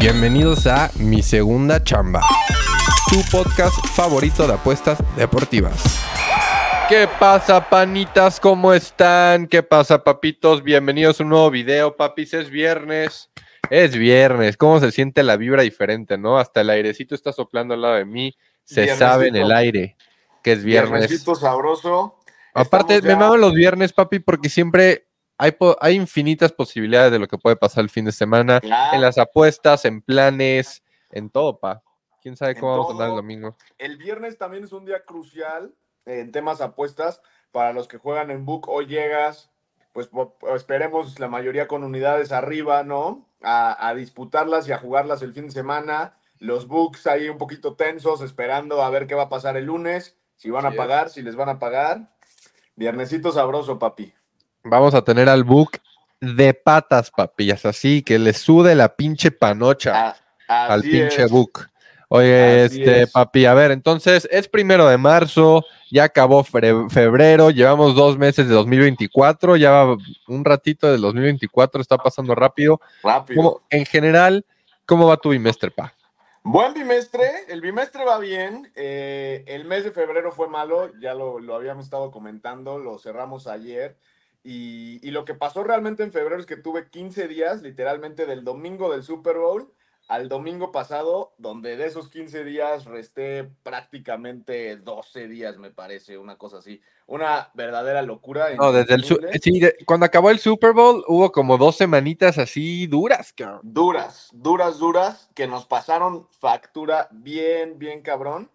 [0.00, 2.22] Bienvenidos a Mi Segunda Chamba,
[3.10, 5.98] tu podcast favorito de apuestas deportivas.
[6.88, 8.38] ¿Qué pasa, panitas?
[8.38, 9.48] ¿Cómo están?
[9.48, 10.62] ¿Qué pasa, papitos?
[10.62, 12.32] Bienvenidos a un nuevo video, papis.
[12.32, 13.28] Es viernes.
[13.70, 14.56] Es viernes.
[14.56, 16.38] ¿Cómo se siente la vibra diferente, no?
[16.38, 18.36] Hasta el airecito está soplando al lado de mí.
[18.62, 19.96] Se sabe en el aire
[20.44, 20.92] que es viernes.
[20.92, 22.20] Viernesito sabroso.
[22.54, 25.07] Aparte, me maman los viernes, papi, porque siempre
[25.38, 28.60] hay, hay infinitas posibilidades de lo que puede pasar el fin de semana.
[28.60, 28.96] Claro.
[28.96, 31.82] En las apuestas, en planes, en todo, pa.
[32.20, 33.56] ¿Quién sabe cómo vamos a andar el domingo?
[33.78, 35.72] El viernes también es un día crucial
[36.04, 37.22] eh, en temas apuestas
[37.52, 38.68] para los que juegan en Book.
[38.68, 39.50] Hoy llegas,
[39.92, 40.10] pues
[40.54, 43.28] esperemos la mayoría con unidades arriba, ¿no?
[43.40, 46.18] A, a disputarlas y a jugarlas el fin de semana.
[46.40, 50.16] Los Books ahí un poquito tensos, esperando a ver qué va a pasar el lunes.
[50.36, 50.76] Si van a es.
[50.76, 52.10] pagar, si les van a pagar.
[52.76, 54.14] Viernesito sabroso, papi.
[54.64, 55.78] Vamos a tener al book
[56.20, 60.16] de patas, papillas, así que le sude la pinche panocha
[60.48, 61.30] Ah, al pinche es.
[61.30, 61.68] book.
[62.10, 63.12] Oye, Así este, es.
[63.12, 68.54] papi, a ver, entonces es primero de marzo, ya acabó febrero, llevamos dos meses de
[68.54, 72.80] 2024, ya va un ratito del 2024, está pasando rápido.
[73.02, 73.36] Rápido.
[73.42, 74.44] ¿Cómo- en general,
[74.86, 75.92] ¿cómo va tu bimestre, pa?
[76.42, 78.72] Buen bimestre, el bimestre va bien.
[78.74, 83.46] eh, el mes de febrero fue malo, ya lo, lo habíamos estado comentando, lo cerramos
[83.46, 83.98] ayer.
[84.50, 88.44] Y, y lo que pasó realmente en febrero es que tuve 15 días, literalmente del
[88.44, 89.70] domingo del Super Bowl
[90.08, 96.36] al domingo pasado, donde de esos 15 días resté prácticamente 12 días, me parece, una
[96.36, 96.80] cosa así.
[97.06, 98.48] Una verdadera locura.
[98.56, 102.86] No, desde el sí, de- cuando acabó el Super Bowl hubo como dos semanitas así
[102.86, 103.60] duras, cabrón.
[103.62, 108.50] duras, duras, duras, que nos pasaron factura bien, bien cabrón.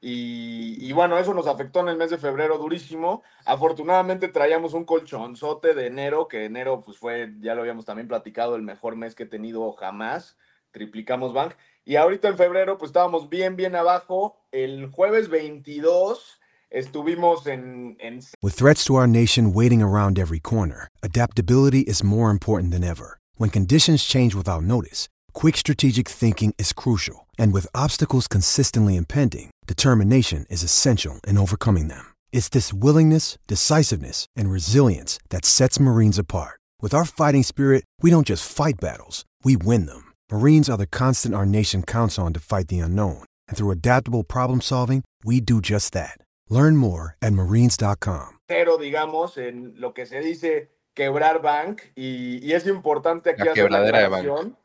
[0.00, 3.22] Y, y bueno, eso nos afectó en el mes de febrero durísimo.
[3.44, 8.56] Afortunadamente traíamos un colchonzote de enero, que enero pues fue, ya lo habíamos también platicado,
[8.56, 10.36] el mejor mes que he tenido jamás.
[10.70, 11.54] Triplicamos bank.
[11.84, 14.36] Y ahorita en febrero pues estábamos bien, bien abajo.
[14.52, 16.38] El jueves 22
[16.70, 22.30] estuvimos en, en With threats to our nation waiting around every corner, adaptability is more
[22.30, 23.18] important than ever.
[23.38, 27.26] When conditions change without notice, quick strategic thinking is crucial.
[27.38, 32.14] And with obstacles consistently impending, determination is essential in overcoming them.
[32.32, 36.58] It's this willingness, decisiveness, and resilience that sets Marines apart.
[36.80, 40.12] With our fighting spirit, we don't just fight battles, we win them.
[40.32, 43.24] Marines are the constant our nation counts on to fight the unknown.
[43.46, 46.16] And through adaptable problem solving, we do just that.
[46.48, 48.28] Learn more at marines.com.
[48.48, 53.52] cero, digamos, en lo que se dice quebrar bank y, y es importante aquí La
[53.52, 54.04] hacer la de bank.
[54.24, 54.56] aclaración,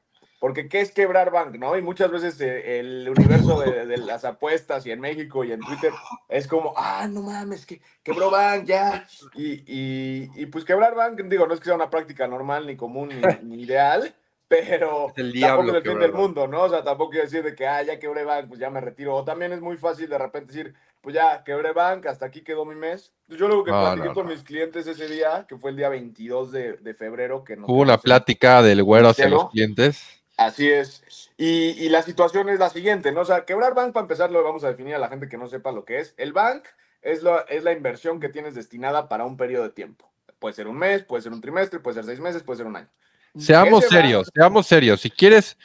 [0.43, 1.55] porque ¿qué es quebrar bank?
[1.55, 1.77] ¿no?
[1.77, 5.61] Y muchas veces eh, el universo de, de las apuestas y en México y en
[5.61, 5.93] Twitter
[6.27, 9.07] es como, ah, no mames, que quebró bank ya.
[9.35, 12.75] Y, y- y, pues quebrar bank, digo, no es que sea una práctica normal, ni
[12.75, 13.21] común, ni,
[13.55, 14.13] ni ideal.
[14.49, 16.21] Pero el tampoco es el fin del bank.
[16.21, 16.63] mundo, ¿no?
[16.63, 19.15] O sea, tampoco quiero decir de que, ah, ya quebré bank, pues ya me retiro.
[19.15, 22.65] O también es muy fácil de repente decir, pues ya quebré bank, hasta aquí quedó
[22.65, 23.13] mi mes.
[23.27, 24.31] Pues Yo lo que No, platiqué no, con no.
[24.33, 27.81] mis clientes ese día, que fue el día 22 de, de febrero, que nos Hubo
[27.81, 30.19] una plática del güero hacia los clientes.
[30.45, 31.29] Así es.
[31.37, 33.21] Y, y la situación es la siguiente, ¿no?
[33.21, 35.47] O sea, quebrar bank, para empezar, lo vamos a definir a la gente que no
[35.47, 36.13] sepa lo que es.
[36.17, 36.65] El bank
[37.01, 40.11] es, lo, es la inversión que tienes destinada para un periodo de tiempo.
[40.39, 42.75] Puede ser un mes, puede ser un trimestre, puede ser seis meses, puede ser un
[42.75, 42.89] año.
[43.37, 45.01] Seamos Ese serios, seamos serios.
[45.01, 45.57] Si quieres,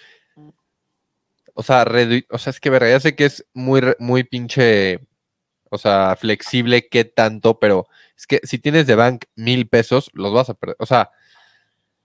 [1.52, 5.00] o sea, redu- o sea, es que verga, ya sé que es muy, muy pinche,
[5.68, 10.32] o sea, flexible qué tanto, pero es que si tienes de bank mil pesos, los
[10.32, 10.76] vas a perder.
[10.78, 11.10] O sea,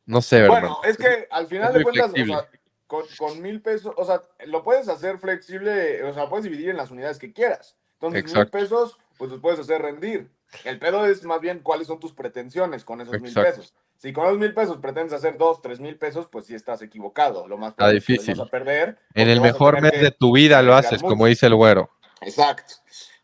[0.05, 0.59] no sé, ¿verdad?
[0.59, 2.49] Bueno, es que al final Es de cuentas, o sea,
[2.93, 6.77] con, con mil pesos, o sea, lo puedes hacer flexible, o sea, puedes dividir en
[6.77, 7.75] las unidades que quieras.
[7.93, 8.55] Entonces, Exacto.
[8.55, 10.29] mil pesos, pues los puedes hacer rendir.
[10.63, 13.73] El pedo es más bien cuáles son tus pretensiones con esos mil pesos.
[13.97, 17.47] Si con esos mil pesos pretendes hacer dos, tres mil pesos, pues sí estás equivocado.
[17.47, 18.35] Lo más Está difícil.
[18.35, 18.99] vas a perder.
[19.15, 21.13] en el mejor mes de tu vida lo haces, mucho.
[21.15, 21.89] como dice el güero.
[22.21, 22.75] Exacto.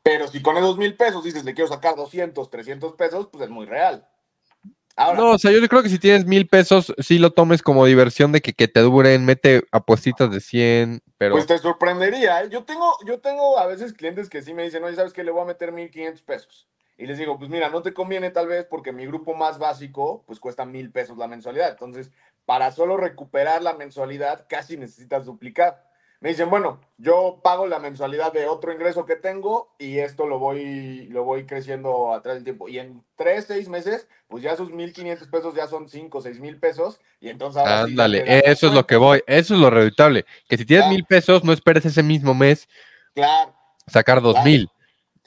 [0.02, 3.52] Pero si con esos mil pesos dices, le quiero sacar 200, 300 pesos, pues es
[3.52, 4.08] muy real.
[5.00, 7.86] Ahora, No, o sea, yo creo que si tienes mil pesos, sí lo tomes como
[7.86, 12.44] diversión de que, que te duren, mete apuestitas de 100, pero Pues te sorprendería.
[12.44, 12.50] ¿eh?
[12.50, 15.24] Yo tengo, yo tengo a veces clientes que sí me dicen, oye, ¿sabes qué?
[15.24, 16.68] Le voy a meter 1500 pesos.
[16.98, 20.26] Y les digo, pues mira, no te conviene tal vez porque mi grupo más básico,
[20.28, 21.70] pues cuesta mil pesos la mensualidad.
[21.70, 22.12] Entonces,
[22.46, 25.89] para solo recuperar la mensualidad, casi necesitas duplicar.
[26.22, 30.38] Me dicen, bueno, yo pago la mensualidad de otro ingreso que tengo y esto lo
[30.38, 32.68] voy, lo voy creciendo a través del tiempo.
[32.68, 36.60] Y en tres, seis meses, pues ya sus 1.500 pesos ya son 5, seis mil
[36.60, 37.00] pesos.
[37.22, 40.26] Y entonces ahora sí Ándale, das eso es lo que voy, eso es lo reditable.
[40.50, 40.96] Que si tienes Claro.
[40.96, 42.68] mil pesos, no esperes ese mismo mes
[43.14, 43.54] Claro.
[43.88, 44.46] sacar dos Claro.
[44.50, 44.70] mil.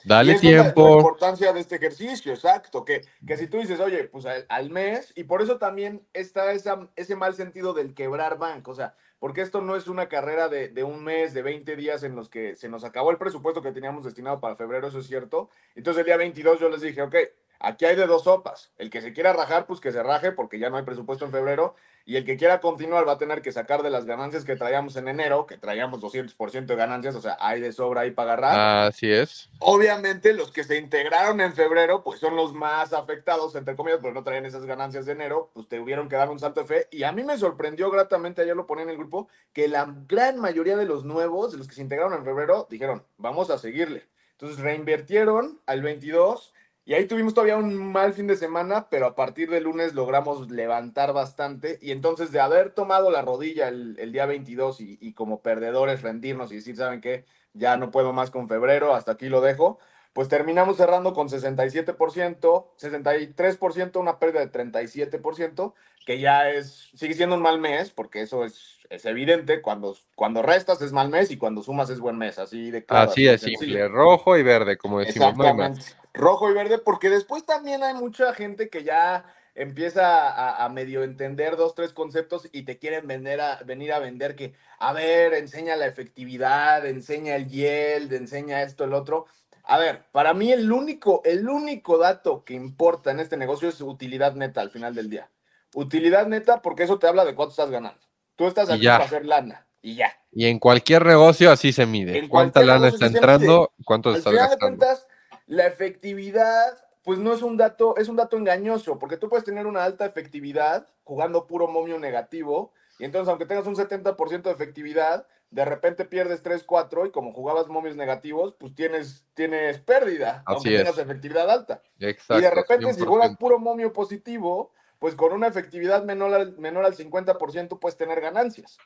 [0.05, 0.97] Y Dale esa es la- La, tiempo.
[0.97, 2.83] importancia de este ejercicio, exacto.
[2.83, 6.51] Que, que si tú dices, oye, pues al, al mes, y por eso también está
[6.51, 8.71] esa, ese mal sentido del quebrar banco.
[8.71, 12.03] O sea, porque esto no es una carrera de, de un mes, de 20 días
[12.03, 15.07] en los que se nos acabó el presupuesto que teníamos destinado para febrero, eso es
[15.07, 15.49] cierto.
[15.75, 17.15] Entonces el día 22 yo les dije, ok,
[17.59, 18.73] aquí hay de dos sopas.
[18.77, 21.31] El que se quiera rajar, pues que se raje, porque ya no hay presupuesto en
[21.31, 21.73] febrero.
[22.05, 24.97] Y el que quiera continuar va a tener que sacar de las ganancias que traíamos
[24.97, 28.87] en enero, que traíamos 200% de ganancias, o sea, hay de sobra ahí para agarrar.
[28.87, 29.49] Así es.
[29.59, 34.15] Obviamente los que se integraron en febrero, pues son los más afectados, entre comillas, porque
[34.15, 36.87] no traían esas ganancias de enero, pues tuvieron que dar un salto de fe.
[36.91, 40.39] Y a mí me sorprendió gratamente, ayer lo ponía en el grupo, que la gran
[40.39, 44.07] mayoría de los nuevos, de los que se integraron en febrero, dijeron, vamos a seguirle.
[44.31, 46.53] Entonces reinvirtieron al 22
[46.85, 50.51] y ahí tuvimos todavía un mal fin de semana, pero a partir del lunes logramos
[50.51, 51.79] levantar bastante.
[51.81, 56.01] Y entonces de haber tomado la rodilla el, el día 22 y, y como perdedores
[56.01, 57.23] rendirnos y decir, ¿saben qué?
[57.53, 59.79] Ya no puedo más con febrero, hasta aquí lo dejo.
[60.11, 65.73] Pues terminamos cerrando con 67%, 63%, una pérdida de 37%,
[66.05, 69.61] que ya es, sigue siendo un mal mes, porque eso es, es evidente.
[69.61, 72.39] Cuando, cuando restas es mal mes y cuando sumas es buen mes.
[72.39, 73.09] Así de claro.
[73.09, 73.59] Así de sencillo.
[73.59, 73.87] simple.
[73.87, 75.29] Rojo y verde, como decimos.
[75.29, 75.81] Exactamente.
[76.13, 79.25] Rojo y verde, porque después también hay mucha gente que ya
[79.55, 83.99] empieza a, a medio entender dos, tres conceptos y te quieren vender a, venir a
[83.99, 89.25] vender que, a ver, enseña la efectividad, enseña el yield, enseña esto, el otro.
[89.63, 93.79] A ver, para mí el único, el único dato que importa en este negocio es
[93.81, 95.29] utilidad neta al final del día.
[95.73, 98.01] Utilidad neta porque eso te habla de cuánto estás ganando.
[98.35, 100.11] Tú estás aquí para hacer lana y ya.
[100.31, 102.17] Y en cualquier negocio así se mide.
[102.17, 103.71] En ¿Cuánta lana está entrando?
[103.85, 104.77] ¿Cuánto Al estás final de gastando?
[104.77, 105.07] cuentas,
[105.47, 109.67] la efectividad, pues no es un dato, es un dato engañoso, porque tú puedes tener
[109.67, 115.27] una alta efectividad jugando puro momio negativo, y entonces aunque tengas un 70% de efectividad,
[115.51, 120.53] de repente pierdes 3, 4, y como jugabas momios negativos, pues tienes, tienes pérdida, Así
[120.55, 120.81] aunque es.
[120.81, 121.81] tengas efectividad alta.
[121.99, 122.39] Exacto.
[122.39, 123.05] y de repente, si 100%.
[123.05, 128.21] juegas puro momio positivo, pues con una efectividad menor al, menor al 50% puedes tener
[128.21, 128.77] ganancias.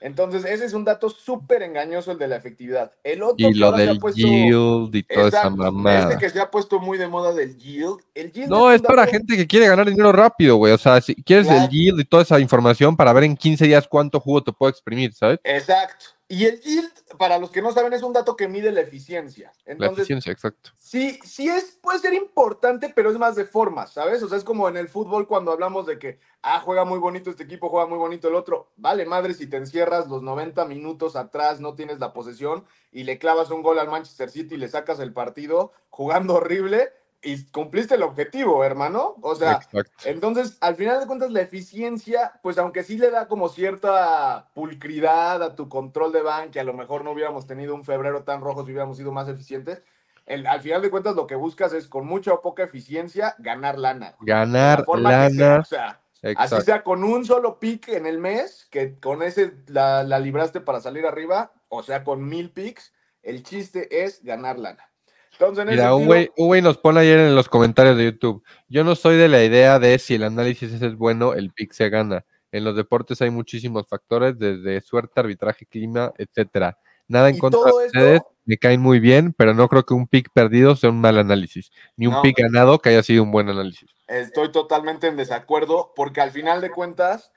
[0.00, 2.92] Entonces, ese es un dato súper engañoso, el de la efectividad.
[3.02, 6.12] El otro Y que lo ahora se ha del puesto- yield y toda esa mamada.
[6.12, 7.98] Este que se ha puesto muy de moda del yield.
[8.14, 10.72] El yield No, es para dato- gente que quiere ganar dinero rápido, güey.
[10.72, 11.64] O sea, si quieres Claro.
[11.64, 14.70] el yield y toda esa información para ver en 15 días cuánto jugo te puede
[14.70, 15.38] exprimir, ¿sabes?
[15.44, 16.06] Exacto.
[16.28, 19.52] Y el yield, para los que no saben, es un dato que mide la eficiencia.
[19.64, 20.70] La Entonces, eficiencia, exacto.
[20.76, 24.22] sí, sí es, puede ser importante, pero es más de formas, ¿sabes?
[24.24, 27.30] O sea, es como en el fútbol cuando hablamos de que, ah, juega muy bonito
[27.30, 28.72] este equipo, juega muy bonito el otro.
[28.76, 33.18] Vale, madre, si te encierras los 90 minutos atrás, no tienes la posesión y le
[33.18, 36.90] clavas un gol al Manchester City y le sacas el partido jugando horrible
[37.26, 39.16] y cumpliste el objetivo, hermano.
[39.20, 39.90] O sea, exacto.
[40.04, 45.42] Entonces, al final de cuentas, la eficiencia, pues aunque sí le da como cierta pulcridad
[45.42, 48.40] a tu control de banca, que a lo mejor no hubiéramos tenido un febrero tan
[48.40, 49.82] rojo si hubiéramos sido más eficientes,
[50.24, 53.78] el- al final de cuentas lo que buscas es con mucha o poca eficiencia ganar
[53.78, 54.14] lana.
[54.20, 55.60] Ganar sea, lana.
[55.60, 56.00] o sea,
[56.36, 60.60] así sea con un solo pick en el mes, que con ese la, la libraste
[60.60, 64.90] para salir arriba, o sea con mil picks, el chiste es ganar lana.
[65.38, 68.42] Entonces, en Mira, un güey, nos pone ayer en los comentarios de YouTube.
[68.68, 71.90] Yo no soy de la idea de si el análisis es bueno, el pick se
[71.90, 72.24] gana.
[72.52, 76.78] En los deportes hay muchísimos factores, desde suerte, arbitraje, clima, etcétera.
[77.08, 80.06] Nada en contra de esto- ustedes, me caen muy bien, pero no creo que un
[80.06, 82.22] pick perdido sea un mal análisis, ni un No.
[82.22, 83.90] pick ganado que haya sido un buen análisis.
[84.08, 87.32] Estoy totalmente en desacuerdo porque al final de cuentas,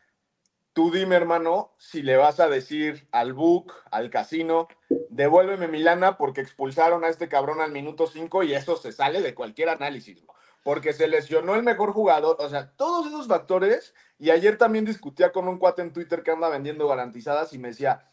[0.74, 4.68] tú dime, hermano, si le vas a decir al book, al casino,
[5.10, 9.22] devuélveme mi lana porque expulsaron a este cabrón al minuto 5 y eso se sale
[9.22, 10.24] de cualquier análisis.
[10.64, 13.94] Porque se lesionó el mejor jugador, o sea, todos esos factores.
[14.20, 17.70] Y ayer también discutía con un cuate en Twitter que anda vendiendo garantizadas y me
[17.70, 18.10] decía,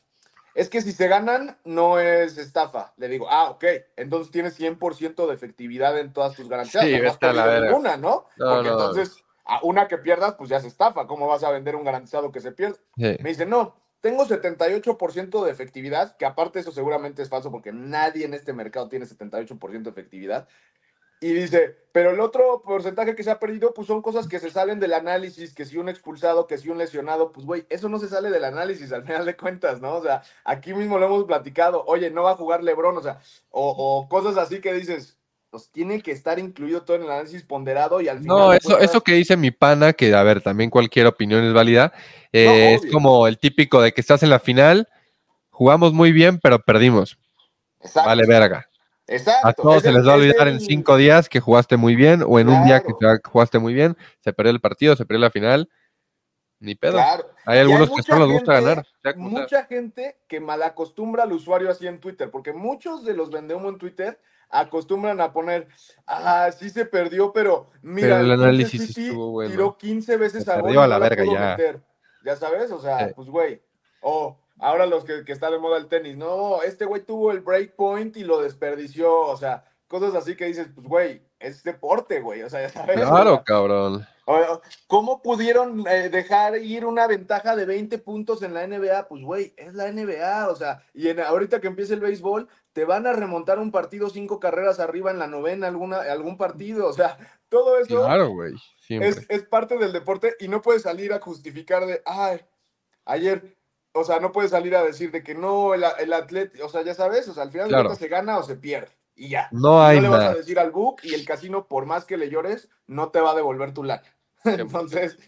[0.57, 2.95] es que si se ganan, no es estafa.
[2.97, 3.65] Le digo, ah, ok,
[3.97, 6.83] entonces tienes 100% de efectividad en todas tus garantías.
[6.83, 8.27] Sí, no has la ninguna, ¿no?
[8.37, 8.73] No, Porque no.
[8.73, 11.07] entonces, a una que pierdas, pues ya es estafa.
[11.07, 12.79] ¿Cómo vas a vender un garantizado que se pierde?
[12.97, 13.17] Sí.
[13.21, 18.25] Me dice, no, tengo 78% de efectividad, que aparte eso seguramente es falso porque nadie
[18.25, 20.49] en este mercado tiene 78% de efectividad.
[21.19, 24.51] Y dice, pero el otro porcentaje que se ha perdido, pues son cosas que se
[24.51, 27.99] salen del análisis, que si un expulsado, que si un lesionado, pues güey, eso no
[27.99, 29.95] se sale del análisis al final de cuentas, ¿no?
[29.95, 33.19] O sea, aquí mismo lo hemos platicado, oye, no va a jugar Lebron, o sea,
[33.51, 35.16] o, o cosas así que dices,
[35.57, 38.37] pues tiene que estar incluido todo en el análisis ponderado y al final...
[38.37, 41.55] No, eso, cuentas- eso que dice mi pana, que a ver, también cualquier opinión es
[41.55, 41.95] válida,
[42.31, 44.87] eh, es como el típico de que estás en la final,
[45.49, 47.17] jugamos muy bien, pero perdimos.
[47.81, 48.07] Exacto.
[48.07, 48.67] Vale, verga.
[49.07, 49.49] Exacto.
[49.49, 51.97] A todos Es se el- les va a olvidar en cinco días que jugaste muy
[51.97, 52.93] bien, o en un día que
[53.25, 55.71] jugaste muy bien, se perdió el partido, se perdió la final.
[56.61, 56.93] Ni pedo.
[56.95, 57.29] Claro.
[57.45, 58.87] Hay algunos que mucha solo les gusta ganar.
[59.17, 63.79] Mucha gente que malacostumbra al usuario así en Twitter, porque muchos de los vendehumo en
[63.79, 65.69] Twitter acostumbran a poner,
[66.07, 69.51] ah, sí se perdió, pero mira, Pero el análisis City estuvo bueno.
[69.51, 71.57] tiró 15 veces Se a gol a la no verga ya.
[71.57, 71.81] meter.
[72.25, 73.13] Ya sabes, o sea, Sí.
[73.15, 73.61] pues güey.
[74.01, 77.41] O ahora los que, que está de moda el tenis, no, este güey tuvo el
[77.41, 82.43] breakpoint y lo desperdició, o sea, cosas así que dices, pues güey, es deporte, güey,
[82.43, 82.97] o sea, ya sabes.
[82.97, 84.07] Claro, cabrón.
[84.89, 89.07] ¿Cómo pudieron eh, dejar ir una ventaja de 20 puntos en la NBA?
[89.09, 92.85] Pues, güey, es la NBA, o sea, y en, ahorita que empiece el béisbol, te
[92.85, 96.93] van a remontar un partido cinco carreras arriba en la novena, alguna, algún partido, o
[96.93, 97.17] sea,
[97.49, 98.55] todo eso Claro, güey.
[98.89, 102.41] Es, es parte del deporte y no puedes salir a justificar de, ay,
[103.05, 103.57] ayer,
[103.93, 106.83] o sea, no puedes salir a decir de que no, el, el atleta, o sea,
[106.83, 107.95] ya sabes, o sea, al final Claro.
[107.95, 109.49] se gana o se pierde y ya.
[109.51, 112.17] No hay no le vas a decir al book y el casino, por más que
[112.17, 114.16] le llores, no te va a devolver tu lana.
[114.59, 115.19] Entonces,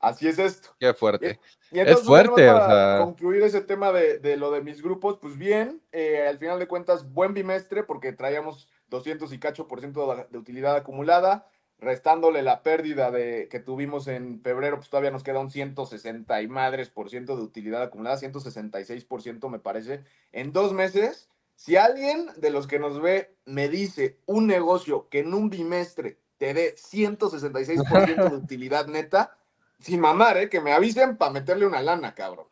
[0.00, 0.70] así es esto.
[0.78, 1.40] Qué fuerte.
[1.70, 2.98] Y entonces, Es fuerte, nada más o para sea.
[2.98, 6.68] concluir ese tema de, de lo de mis grupos, pues bien, eh, al final de
[6.68, 11.48] cuentas, buen bimestre porque traíamos 200 y cacho por ciento de, de utilidad acumulada,
[11.78, 16.46] restándole la pérdida de, que tuvimos en febrero, pues todavía nos queda un 160 y
[16.48, 21.28] madres por ciento de utilidad acumulada, 166 por ciento me parece, en dos meses.
[21.56, 26.18] Si alguien de los que nos ve me dice un negocio que en un bimestre
[26.42, 29.36] te dé 166% de utilidad neta,
[29.78, 30.48] sin mamar, ¿eh?
[30.48, 32.46] que me avisen para meterle una lana, cabrón.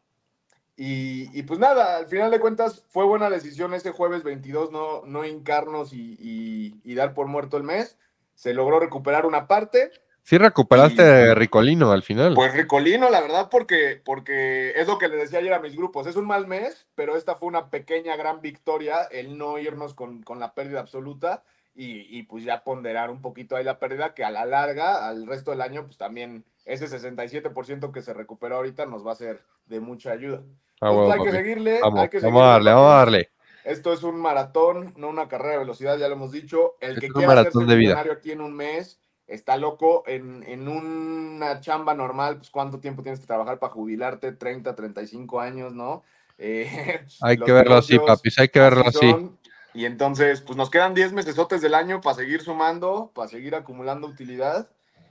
[0.77, 5.03] Y, y pues nada, al final de cuentas fue buena decisión ese jueves 22 no,
[5.07, 7.99] no hincarnos y, y- y dar por muerto el mes.
[8.37, 9.91] Se logró recuperar una parte.
[10.23, 12.35] Sí recuperaste Ricolino al final.
[12.37, 16.07] Pues ricolino, la verdad, porque, porque es lo que le decía ayer a mis grupos.
[16.07, 20.23] Es un mal mes, pero esta fue una pequeña, gran victoria, el no irnos con,
[20.23, 21.43] con la pérdida absoluta
[21.75, 25.27] y, y, pues ya ponderar un poquito ahí la pérdida, que a la larga, al
[25.27, 29.43] resto del año, pues también ese 67% que se recuperó ahorita nos va a ser
[29.67, 30.43] de mucha ayuda.
[30.81, 31.81] Ah, hay que seguirle.
[31.81, 33.31] Vamos, hay que vamos a seguirle, darle, vamos a darle.
[33.65, 36.77] Esto es un maratón, no una carrera de velocidad, ya lo hemos dicho.
[36.81, 39.01] El Es que quiera hacerse de millonario aquí en un mes
[39.31, 40.05] está loco.
[40.07, 45.41] En, en una chamba normal, pues cuánto tiempo tienes que trabajar para jubilarte, 30, 35
[45.41, 46.03] años, ¿no?
[46.43, 49.11] Eh, Hay que verlo así, papis, hay que verlo así.
[49.11, 49.39] son.
[49.75, 54.09] Y entonces, pues nos quedan 10 mesesotes del año para seguir sumando, para seguir acumulando
[54.09, 54.69] utilidad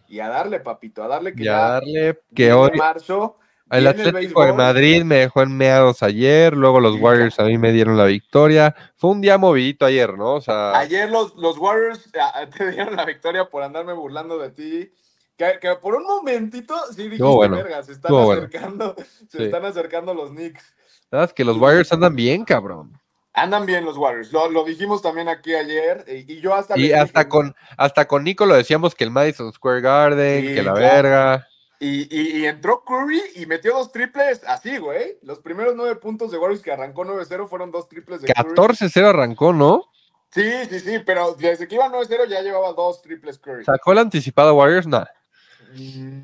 [0.08, 3.38] y a darle, papito, a darle que Y a ya darle que hoy marzo.
[3.72, 4.54] el Atlético de béisbol.
[4.56, 8.75] Madrid me dejó en meados ayer, luego los Warriors a mí me dieron la victoria.
[8.98, 10.34] Fue un día movidito ayer, ¿no?
[10.36, 14.50] O sea, Ayer los, los Warriors ah, te dieron la victoria por andarme burlando de
[14.50, 14.92] ti.
[15.38, 18.42] Que, que por un momentito sí dijiste, bueno, verga, se están bueno.
[18.42, 18.94] acercando,
[19.30, 19.44] se Sí.
[19.46, 20.75] están acercando los Knicks.
[21.12, 22.99] la verdad es que los Warriors andan bien, cabrón.
[23.34, 26.78] Andan bien los Warriors, lo, lo dijimos también aquí ayer, y, y yo hasta...
[26.78, 30.56] Y hasta dije, con, hasta con Nico lo decíamos que el Madison Square Garden, Sí,
[30.56, 30.80] que la claro.
[30.80, 31.48] verga.
[31.80, 35.18] Y, y- y entró Curry y metió dos triples así, güey.
[35.22, 38.50] Los primeros nueve puntos de Warriors que arrancó 9-0 fueron dos triples de Curry.
[38.54, 39.86] 14-0 arrancó, ¿no?
[40.32, 43.64] Sí, sí, sí, pero desde que iba 9-0 ya llevaba dos triples Curry.
[43.64, 44.88] ¿Sacó el anticipado Warriors?
[44.88, 45.06] No,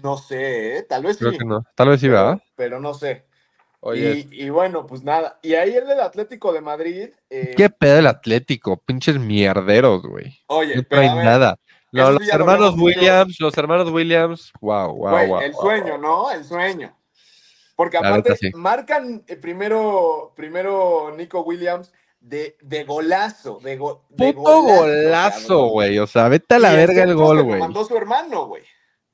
[0.02, 0.84] No sé, ¿eh?
[0.84, 1.38] tal vez creo sí.
[1.38, 1.64] que no.
[1.76, 2.40] Tal vez sí, ¿verdad?
[2.56, 3.26] pero no sé.
[3.88, 5.39] Oye, Y, y bueno, pues nada.
[5.44, 7.10] Y ahí el del Atlético de Madrid.
[7.30, 8.77] eh, ¿qué pedo el Atlético?
[8.77, 10.39] Pinches mierderos, güey.
[10.48, 11.60] Oye, No pero traen ver, nada.
[11.92, 12.74] No, los lo hermanos.
[12.77, 15.39] Williams, los hermanos Williams, wow, wow, güey, wow.
[15.42, 15.62] el wow.
[15.62, 16.32] sueño, ¿no?
[16.32, 16.98] El sueño.
[17.75, 18.50] Porque aparte sí.
[18.56, 23.60] marcan eh, primero, primero Nico Williams de, de golazo.
[23.63, 26.00] De, go- de Puto golazo, güey.
[26.00, 27.60] O sea, vete a la Y verga el gol, güey.
[27.60, 28.63] mandó su hermano, güey.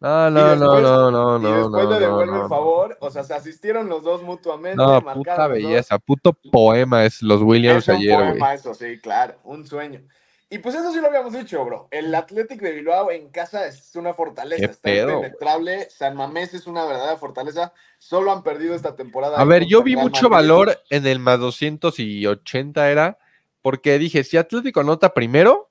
[0.02, 2.98] No, no, no, después- no, no, y no, después no, le devuelve no, el favor.
[3.00, 4.76] O sea, se asistieron los dos mutuamente.
[4.78, 5.50] No, puta los dos.
[5.50, 10.02] belleza, puto poema es los Williams Es un ayer, poema eso, sí, claro, un sueño.
[10.50, 11.88] Y pues eso sí lo habíamos dicho, bro.
[11.92, 15.90] El Athletic de Bilbao en casa es una fortaleza, ¿Qué está pedo, impenetrable.
[15.90, 17.72] San Mamés es una verdadera fortaleza.
[18.00, 19.38] Solo han perdido esta temporada.
[19.40, 20.50] A ver, yo vi mucho Madrid.
[20.50, 23.18] valor en el más 280 era
[23.62, 25.71] porque dije, si Atlético anota primero,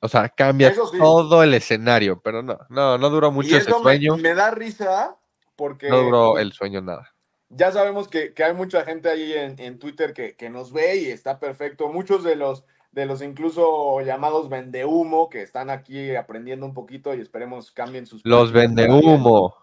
[0.00, 0.98] o sea, cambia sí.
[0.98, 4.34] todo el escenario, pero no, no, no duró Y mucho ese eso me, sueño, me
[4.34, 5.16] da risa
[5.56, 7.14] porque no duró el sueño nada.
[7.48, 10.96] ya sabemos que, que hay mucha gente ahí en, en Twitter que, que nos ve
[10.96, 11.88] y está perfecto.
[11.92, 17.20] Muchos de los, de los incluso llamados vendehumo que están aquí aprendiendo un poquito y
[17.20, 19.20] esperemos cambien sus Los prácticas vende para bien.
[19.20, 19.56] humo.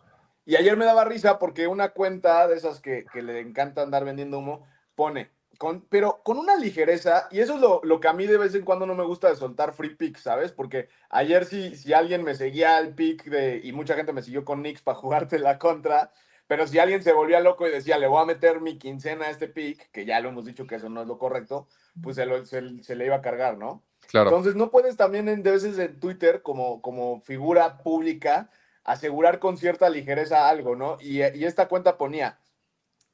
[0.46, 4.06] Y ayer me daba risa porque una cuenta de esas que, que le encanta andar
[4.06, 4.65] vendiendo humo
[4.96, 8.38] pone, con, pero con una ligereza, y eso es lo, lo que a mí de
[8.38, 10.51] vez en cuando no me gusta de soltar free picks, ¿sabes?
[10.51, 14.46] Porque ayer si, si alguien me seguía al pick de, y mucha gente me siguió
[14.46, 16.12] con Knicks para jugarte la contra,
[16.48, 19.30] Pero si alguien se volvía loco y decía, le voy a meter mi quincena a
[19.32, 21.68] este pick, que ya lo hemos dicho que eso no es lo correcto,
[22.01, 23.84] pues se, lo- se- se le iba a cargar, ¿no?
[24.10, 24.30] Claro.
[24.30, 28.50] Entonces no puedes también en, de veces en Twitter como, como figura pública
[28.86, 30.98] asegurar con cierta ligereza algo, ¿no?
[31.01, 32.39] Y, y esta cuenta ponía,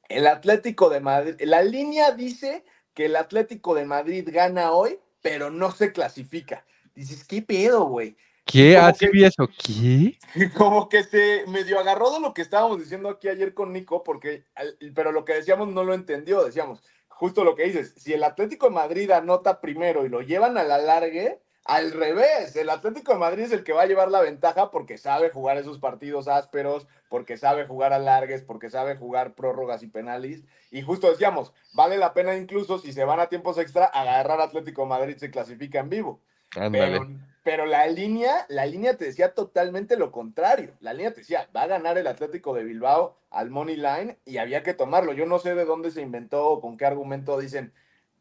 [0.08, 5.50] el Atlético de Madrid, la línea dice que el Atlético de Madrid gana hoy, pero
[5.50, 6.64] no se clasifica.
[6.94, 8.16] Dices, ¿qué pedo, güey?
[8.44, 8.74] ¿Qué?
[8.74, 9.48] como Ah, sí que- vi eso.
[9.64, 10.18] ¿Qué?
[10.54, 14.44] Como que se medio agarró de lo que estábamos diciendo aquí ayer con Nico, porque,
[14.94, 16.44] pero lo que decíamos no lo entendió.
[16.44, 20.58] Decíamos, justo lo que dices, si el Atlético de Madrid anota primero y lo llevan
[20.58, 24.10] a la largue, al revés, el Atlético de Madrid es el que va a llevar
[24.10, 28.96] la ventaja porque sabe jugar esos partidos ásperos, porque sabe jugar a largues, porque sabe
[28.96, 30.44] jugar prórrogas y penales.
[30.70, 34.82] Y justo decíamos, vale la pena incluso si se van a tiempos extra, agarrar Atlético
[34.82, 36.20] de Madrid se clasifica en vivo.
[37.42, 40.72] Pero la línea, la línea te decía totalmente lo contrario.
[40.80, 44.36] La línea te decía, va a ganar el Atlético de Bilbao al Money Line y
[44.36, 45.12] había que tomarlo.
[45.12, 47.72] Yo no sé de dónde se inventó o con qué argumento dicen.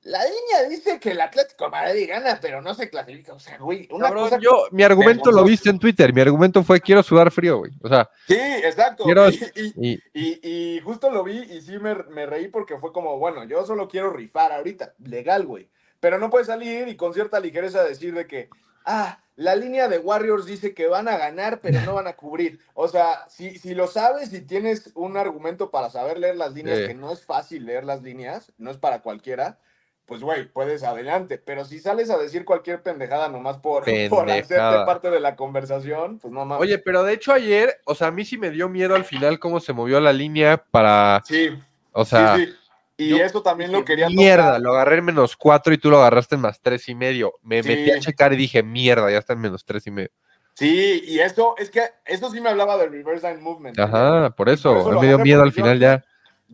[0.03, 3.33] La línea dice que el Atlético de Madrid gana, pero no se clasifica.
[3.33, 4.39] O sea, güey, una Cabrón, cosa.
[4.41, 6.13] yo, mi argumento lo viste en Twitter.
[6.13, 7.71] Mi argumento fue quiero sudar frío, güey.
[7.81, 9.05] O sea, Sí, exacto.
[9.05, 12.77] Quiero- Y, y- y y- y justo lo vi y sí me, me reí porque
[12.79, 15.69] fue como, bueno, yo solo quiero rifar ahorita, legal, güey.
[16.01, 18.49] Pero no puedes salir y con cierta ligereza decir de que,
[18.85, 22.59] ah, la línea de Warriors dice que van a ganar, pero no van a cubrir.
[22.73, 26.79] O sea, si, si lo sabes y tienes un argumento para saber leer las líneas,
[26.79, 26.87] Sí.
[26.87, 29.59] que no es fácil leer las líneas, no es para cualquiera,
[30.05, 31.37] pues, güey, puedes adelante.
[31.37, 36.19] Pero si sales a decir cualquier pendejada nomás por, por hacerte parte de la conversación,
[36.19, 36.61] pues no mames.
[36.61, 39.39] Oye, pero de hecho ayer, o sea, a mí sí me dio miedo al final
[39.39, 41.49] cómo se movió la línea para, sí,
[41.91, 42.53] o sea, sí, sí.
[42.95, 44.61] Y yo eso también lo quería mierda, tocar.
[44.61, 47.33] lo agarré en menos cuatro y tú lo agarraste en más tres y medio.
[47.41, 47.69] Me Sí.
[47.69, 50.11] metí a checar y dije, mierda, ya está en menos tres y medio.
[50.53, 53.79] Sí, y eso, es que eso sí me hablaba del reverse line movement.
[53.79, 56.05] Ajá, por eso, Por me dio miedo al yo final ya.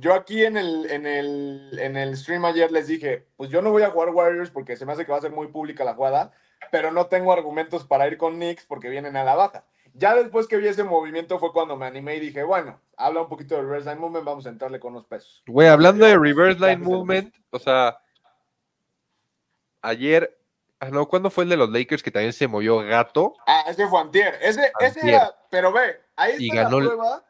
[0.02, 3.70] Yo aquí en el, en, el, en el stream ayer les dije, pues yo no
[3.72, 5.94] voy a jugar Warriors porque se me hace que va a ser muy pública la
[5.94, 6.32] jugada,
[6.72, 9.66] pero no tengo argumentos para ir con Knicks porque vienen a la baja.
[9.94, 13.28] Ya después que vi ese movimiento fue cuando me animé y dije, bueno, habla un
[13.28, 15.44] poquito del reverse line movement, vamos a entrarle con los pesos.
[15.48, 18.00] Güey, hablando de reverse line movement, o sea,
[19.82, 20.38] ayer,
[20.80, 23.34] ah, no, ¿cuándo fue el de los Lakers que también se movió gato?
[23.48, 24.38] Ah, ese fue Antier.
[24.42, 27.26] Ese, ese era, pero ve, ahí Y está ganó la el- prueba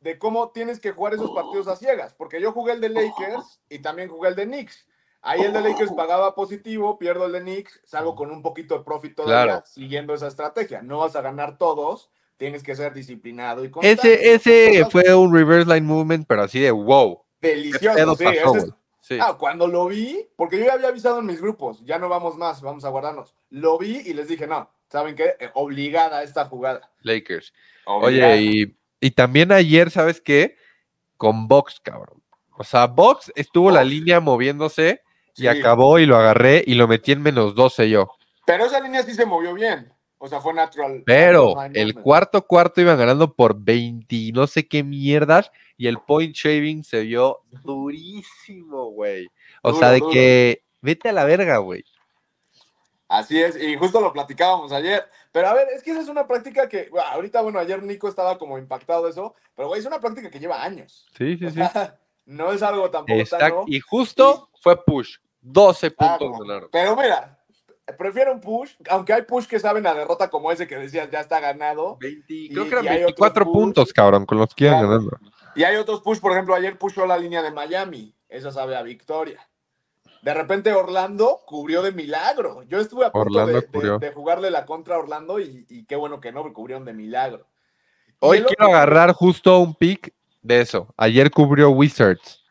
[0.00, 2.14] de cómo tienes que jugar esos partidos a ciegas.
[2.14, 4.86] Porque yo jugué el de Lakers y también jugué el de Knicks.
[5.20, 8.84] Ahí el de Lakers pagaba positivo, pierdo el de Knicks, salgo con un poquito de
[8.84, 9.66] profit todavía, Claro.
[9.66, 10.80] siguiendo esa estrategia.
[10.82, 14.32] No vas a ganar todos, tienes que ser disciplinado y constante.
[14.34, 17.20] Ese, ese fue un reverse line movement, pero así de wow.
[17.40, 18.16] ¿Qué delicioso.
[18.16, 18.78] sí, pasó, ese es- güey?
[19.00, 19.18] Sí.
[19.20, 22.36] Ah, cuando lo vi, porque yo ya había avisado en mis grupos, ya no vamos
[22.36, 23.34] más, vamos a guardarnos.
[23.48, 25.34] Lo vi y les dije, no, ¿saben qué?
[25.40, 26.90] Eh, Obligada esta jugada.
[27.00, 27.54] Lakers.
[27.86, 28.34] Obligada.
[28.34, 30.56] Oye, y, y también ayer, ¿sabes qué?
[31.16, 32.22] Con Box, cabrón.
[32.56, 35.02] O sea, Box estuvo la línea moviéndose
[35.36, 35.46] y Sí.
[35.48, 38.08] acabó y lo agarré y lo metí en menos 12 yo.
[38.46, 39.92] Pero esa línea sí se movió bien.
[40.20, 41.02] O sea, fue natural.
[41.06, 45.86] Pero natural el cuarto cuarto iban ganando por 20 y no sé qué mierdas y
[45.86, 49.28] el point shaving se vio durísimo, güey.
[49.62, 50.10] O Duro, sea, de duro.
[50.12, 51.84] que vete a la verga, güey.
[53.08, 55.08] Así es, y justo lo platicábamos ayer.
[55.32, 58.06] Pero a ver, es que esa es una práctica que, bueno, ahorita, bueno, ayer Nico
[58.08, 61.06] estaba como impactado de eso, pero güey, es una práctica que lleva años.
[61.16, 61.56] Sí, sí, O sí.
[61.56, 63.64] sea, no es algo tampoco Está- sano.
[63.66, 65.16] y justo fue push.
[65.40, 66.44] 12 Ah, puntos no.
[66.46, 66.68] ganaron.
[66.70, 67.38] Pero mira,
[67.96, 71.20] prefiero un push, aunque hay push que saben a derrota como ese que decías ya
[71.20, 71.96] está ganado.
[72.00, 73.54] 20 creo que eran y hay otros 24 push.
[73.54, 74.88] puntos, cabrón, con los que iban Claro.
[74.98, 75.18] ganando.
[75.54, 78.14] Y hay otros push, por ejemplo, ayer pushó la línea de Miami.
[78.28, 79.40] Esa sabe a victoria.
[80.22, 82.62] De repente Orlando cubrió de milagro.
[82.64, 83.98] Yo estuve a punto de, de- cubrió.
[83.98, 87.46] de jugarle la contra a Orlando y, y qué bueno que no, cubrieron de milagro.
[88.20, 90.92] Hoy quiero otro- agarrar justo un pick de eso.
[90.96, 92.44] Ayer cubrió Wizards.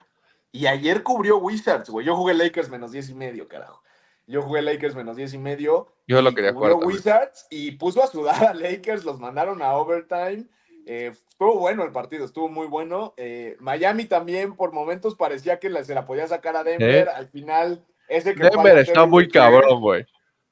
[0.51, 2.06] Y ayer cubrió Wizards, güey.
[2.06, 3.84] Yo jugué Lakers menos 10 y medio, carajo.
[4.25, 5.88] Yo jugué Lakers menos 10 y medio.
[6.08, 6.73] Yo lo quería jugar.
[6.75, 10.45] Wizards y puso a sudar a Lakers, los mandaron a overtime.
[10.89, 13.13] Eh, estuvo bueno el partido, estuvo muy bueno.
[13.17, 17.08] Eh, Miami también por momentos parecía que la- se la podía sacar a Denver.
[17.08, 17.12] ¿Eh?
[17.13, 20.06] Al final, ese que Denver está muy cabrón, güey.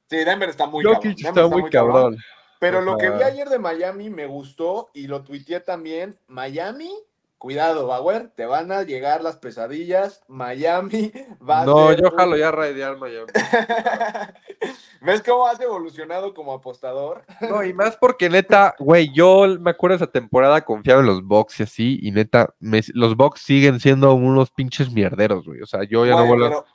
[0.09, 1.01] Sí, Denver está muy cabrón.
[1.01, 2.17] Jokic está muy cabrón.
[2.59, 6.17] Pero lo que vi ayer de Miami me gustó y lo tuiteé también.
[6.27, 6.91] Miami,
[7.45, 10.23] cuidado, Bauer, te van a llegar las pesadillas.
[10.27, 11.11] Miami
[11.47, 13.27] va a No, yo un- jalo ya raidear Miami.
[15.01, 17.23] ¿Ves cómo has evolucionado como apostador?
[17.41, 21.59] No, y más porque neta, güey, yo me acuerdo esa temporada confiaba en los Bucks
[21.59, 25.61] y así, y neta, me- los Bucks siguen siendo unos pinches mierderos, güey.
[25.61, 26.65] O sea, yo ya no vuelvo.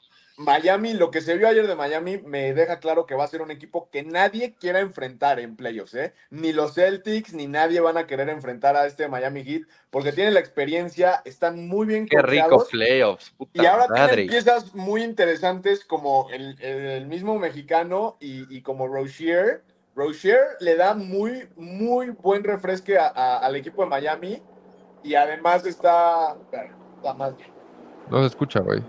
[0.41, 3.43] Miami, lo que se vio ayer de Miami me deja claro que va a ser
[3.43, 6.15] un equipo que nadie quiera enfrentar en playoffs, ¿eh?
[6.31, 10.33] Ni los Celtics ni nadie van a querer enfrentar a este Miami Heat porque tienen
[10.33, 14.15] la experiencia, están muy bien Qué rico playoffs, puta Y ahora madre.
[14.15, 19.63] tienen piezas muy interesantes como el, el mismo mexicano y, y como Rozier.
[19.95, 24.43] Rozier le da muy, muy buen refresque a- a- al equipo de Miami
[25.05, 26.35] y además está...
[26.97, 27.51] está más bien.
[28.09, 28.83] No se escucha, güey.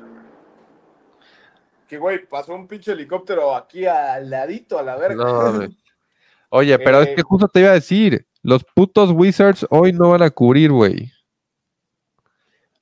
[1.91, 5.25] Que, güey, pasó un pinche helicóptero aquí al ladito, a la verga.
[5.25, 5.67] No.
[6.49, 10.11] Oye, pero es Eh, que justo te iba a decir, los putos Wizards hoy no
[10.11, 11.11] van a cubrir, güey.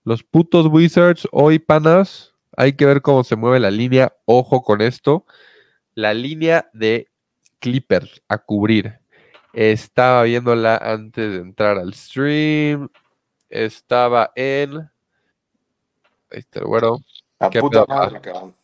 [0.04, 4.14] Los putos Wizards hoy, panas, hay que ver cómo se mueve la línea.
[4.26, 5.26] Ojo con esto.
[5.96, 7.08] La línea de
[7.58, 9.00] Clippers a cubrir.
[9.54, 12.88] Estaba viéndola antes de entrar al stream.
[13.50, 14.78] Estaba en.
[16.30, 17.00] Ahí está el güero.
[17.40, 18.59] A ¿Qué puta madre, cabrón.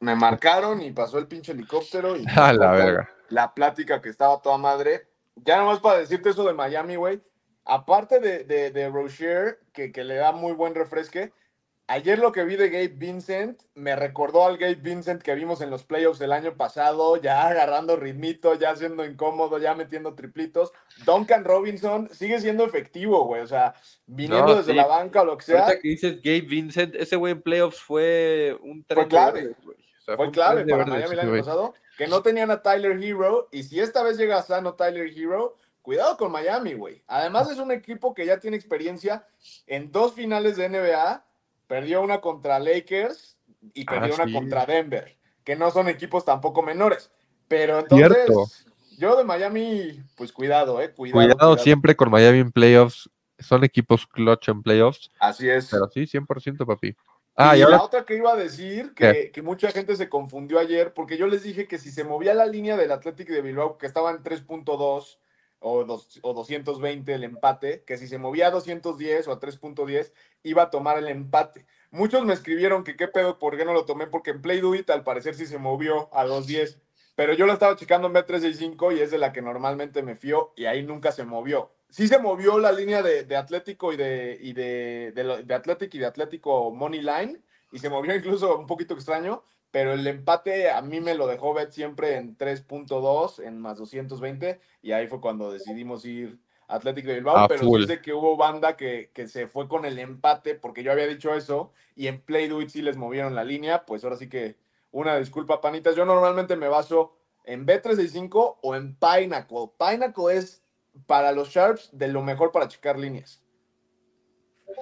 [0.00, 3.10] Me marcaron y pasó el pinche helicóptero y A la verga.
[3.28, 5.08] la plática que estaba toda madre.
[5.36, 7.20] Ya nomás para decirte eso de Miami, güey.
[7.64, 11.32] Aparte de, de, de Rozier, que, que le da muy buen refresque,
[11.86, 15.70] ayer lo que vi de Gabe Vincent me recordó al Gabe Vincent que vimos en
[15.70, 20.72] los playoffs del año pasado, ya agarrando ritmito, ya siendo incómodo, ya metiendo triplitos.
[21.04, 23.42] Duncan Robinson sigue siendo efectivo, güey.
[23.42, 23.74] O sea,
[24.06, 24.76] viniendo No, desde sí.
[24.76, 25.64] la banca o lo que sea.
[25.64, 29.54] Ahorita que dices Gabe Vincent, ese güey en playoffs fue un tren de clave.
[29.62, 29.76] güey.
[30.08, 33.62] Sea, fue clave para Miami el año pasado, que no tenían a Tyler Hero, y
[33.62, 37.02] si esta vez llega sano Tyler Hero, cuidado con Miami, güey.
[37.06, 39.26] Además es un equipo que ya tiene experiencia
[39.66, 41.26] en dos finales de NBA,
[41.66, 43.36] perdió una contra Lakers
[43.74, 44.32] y Ah, perdió una sí.
[44.32, 47.10] contra Denver, que no son equipos tampoco menores.
[47.46, 48.44] Pero entonces, Cierto.
[48.96, 51.20] yo de Miami, pues cuidado, eh, cuidado.
[51.20, 53.10] Cuidado, siempre con Miami en playoffs.
[53.38, 55.10] Son equipos clutch en playoffs.
[55.20, 55.68] Así es.
[55.70, 56.96] Pero sí, 100% papi.
[57.40, 60.08] Ah, y y ahora la otra que iba a decir, que, que mucha gente se
[60.08, 63.42] confundió ayer, porque yo les dije que si se movía la línea del Athletic de
[63.42, 65.18] Bilbao, que estaba en 3.2
[65.60, 70.12] o, dos- o 220 el empate, que si se movía a 210 o a 3.10,
[70.42, 71.66] iba a tomar el empate.
[71.90, 74.74] Muchos me escribieron que qué pedo, por qué no lo tomé, porque en Play Do
[74.74, 76.80] It al parecer sí se movió a 210,
[77.14, 80.52] pero yo lo estaba checando en B365 y es de la que normalmente me fío
[80.56, 81.70] y ahí nunca se movió.
[81.88, 85.98] Sí se movió la línea de, de Atlético y de, y de, de, Athletic y
[85.98, 87.40] de Atlético Money Line
[87.72, 91.54] y se movió incluso un poquito extraño, pero el empate a mí me lo dejó
[91.54, 97.14] Bet siempre en 3.2 en más 220 y ahí fue cuando decidimos ir Atlético de
[97.14, 100.82] Bilbao, pero sí sé que hubo banda que, que se fue con el empate porque
[100.82, 104.04] yo había dicho eso y en Play Do It sí les movieron la línea, pues
[104.04, 104.56] ahora sí que
[104.90, 105.96] una disculpa, panitas.
[105.96, 109.70] Yo normalmente me baso en B365 o en Pinnacle.
[109.78, 110.62] Pinnacle es
[111.06, 113.42] para los Sharps de lo mejor para checar líneas.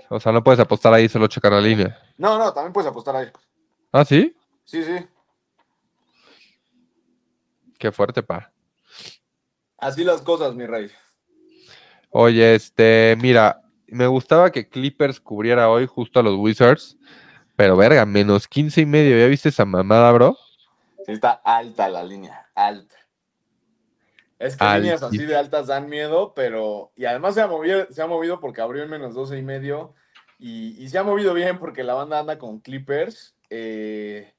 [0.09, 1.99] O sea, no puedes apostar ahí, solo checar la línea.
[2.17, 3.29] No, no, también puedes apostar ahí.
[3.93, 4.37] Ah, sí.
[4.65, 5.07] Sí, sí.
[7.79, 8.53] Qué fuerte, pa.
[9.79, 10.91] Así las cosas, mi rey.
[12.11, 16.97] Oye, este, mira, me gustaba que Clippers cubriera hoy justo a los Wizards.
[17.57, 19.19] Pero verga, menos 15 y medio.
[19.19, 20.37] ¿Ya viste esa mamada, bro?
[21.05, 22.97] Sí, está alta la línea, alta.
[24.39, 26.93] Es que líneas así de altas dan miedo, pero.
[26.97, 29.95] Y además se ha movido, se ha movido porque abrió en menos 12 y medio.
[30.39, 33.35] Y, y se ha movido bien porque la banda anda con Clippers.
[33.51, 34.33] eh,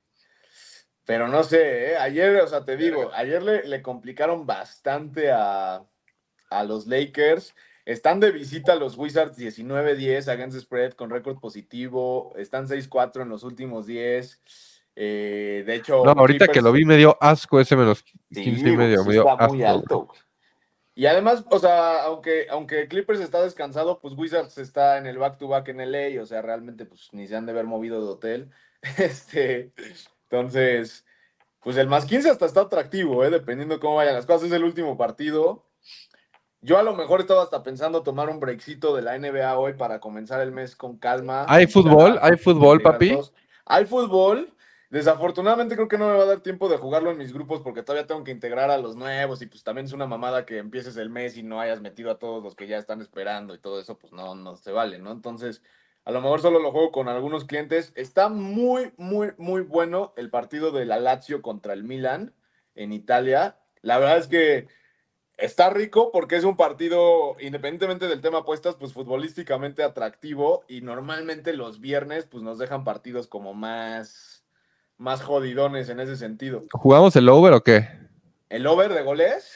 [1.08, 1.98] pero no sé, ¿eh?
[1.98, 5.82] ayer, o sea, te digo, ayer le, le complicaron bastante a,
[6.50, 7.56] a los Lakers.
[7.86, 12.34] Están de visita los Wizards 19-10 against spread con récord positivo.
[12.36, 14.42] Están 6-4 en los últimos 10.
[15.00, 18.70] Eh, de hecho, No, ahorita que lo vi me dio asco ese menos Sí, 15
[18.70, 19.06] y medio.
[19.06, 20.08] me dio está muy asco, alto.
[20.96, 25.68] Y además, o sea, aunque, aunque Clippers está descansado, pues Wizards está en el back-to-back
[25.68, 28.52] en LA, o sea, realmente pues ni se han de haber movido de hotel.
[28.98, 29.72] Este,
[30.30, 31.06] entonces,
[31.62, 33.30] pues el más 15 hasta está atractivo, ¿eh?
[33.30, 34.48] dependiendo cómo vayan las cosas.
[34.48, 35.68] Es el último partido.
[36.62, 40.00] Yo a lo mejor estaba hasta pensando tomar un breakcito de la NBA hoy para
[40.00, 41.46] comenzar el mes con calma.
[41.48, 42.18] ¿Hay fútbol?
[42.20, 43.20] ¿Hay fútbol, papi?
[43.66, 44.57] Hay fútbol.
[44.90, 47.84] Desafortunadamente creo que no me va a dar tiempo de jugarlo en mis grupos porque
[47.84, 50.96] todavía tengo que integrar a los nuevos y pues también es una mamada que empieces
[50.96, 53.82] el mes y no hayas metido a todos los que ya están esperando y todo
[53.82, 55.12] eso, pues no, no se vale, ¿no?
[55.12, 55.62] Entonces,
[56.06, 57.92] a lo mejor solo lo juego con algunos clientes.
[57.96, 62.34] Está muy, muy, muy bueno el partido de la Lazio contra el Milan
[62.76, 63.60] en Italia.
[63.82, 64.68] La verdad es que
[65.36, 71.52] está rico porque es un partido, independientemente del tema apuestas, pues futbolísticamente atractivo y normalmente
[71.52, 74.37] los viernes pues nos dejan partidos como más,
[74.98, 76.64] más jodidones en ese sentido.
[76.72, 77.88] ¿Jugamos el over o qué?
[78.50, 79.52] El over de goles,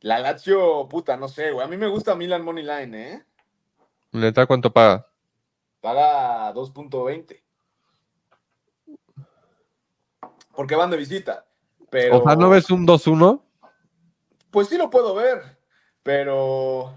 [0.00, 1.64] la Lazio, puta, no sé, güey.
[1.64, 3.24] A mí me gusta Milan Money Line, ¿eh?
[4.12, 5.06] ¿Neta cuánto paga?
[5.80, 7.40] Paga 2.20.
[10.54, 11.44] porque van de visita.
[11.90, 13.42] Pero, O sea, ¿no ves un 2-1
[14.50, 15.58] Pues sí lo puedo ver,
[16.02, 16.94] pero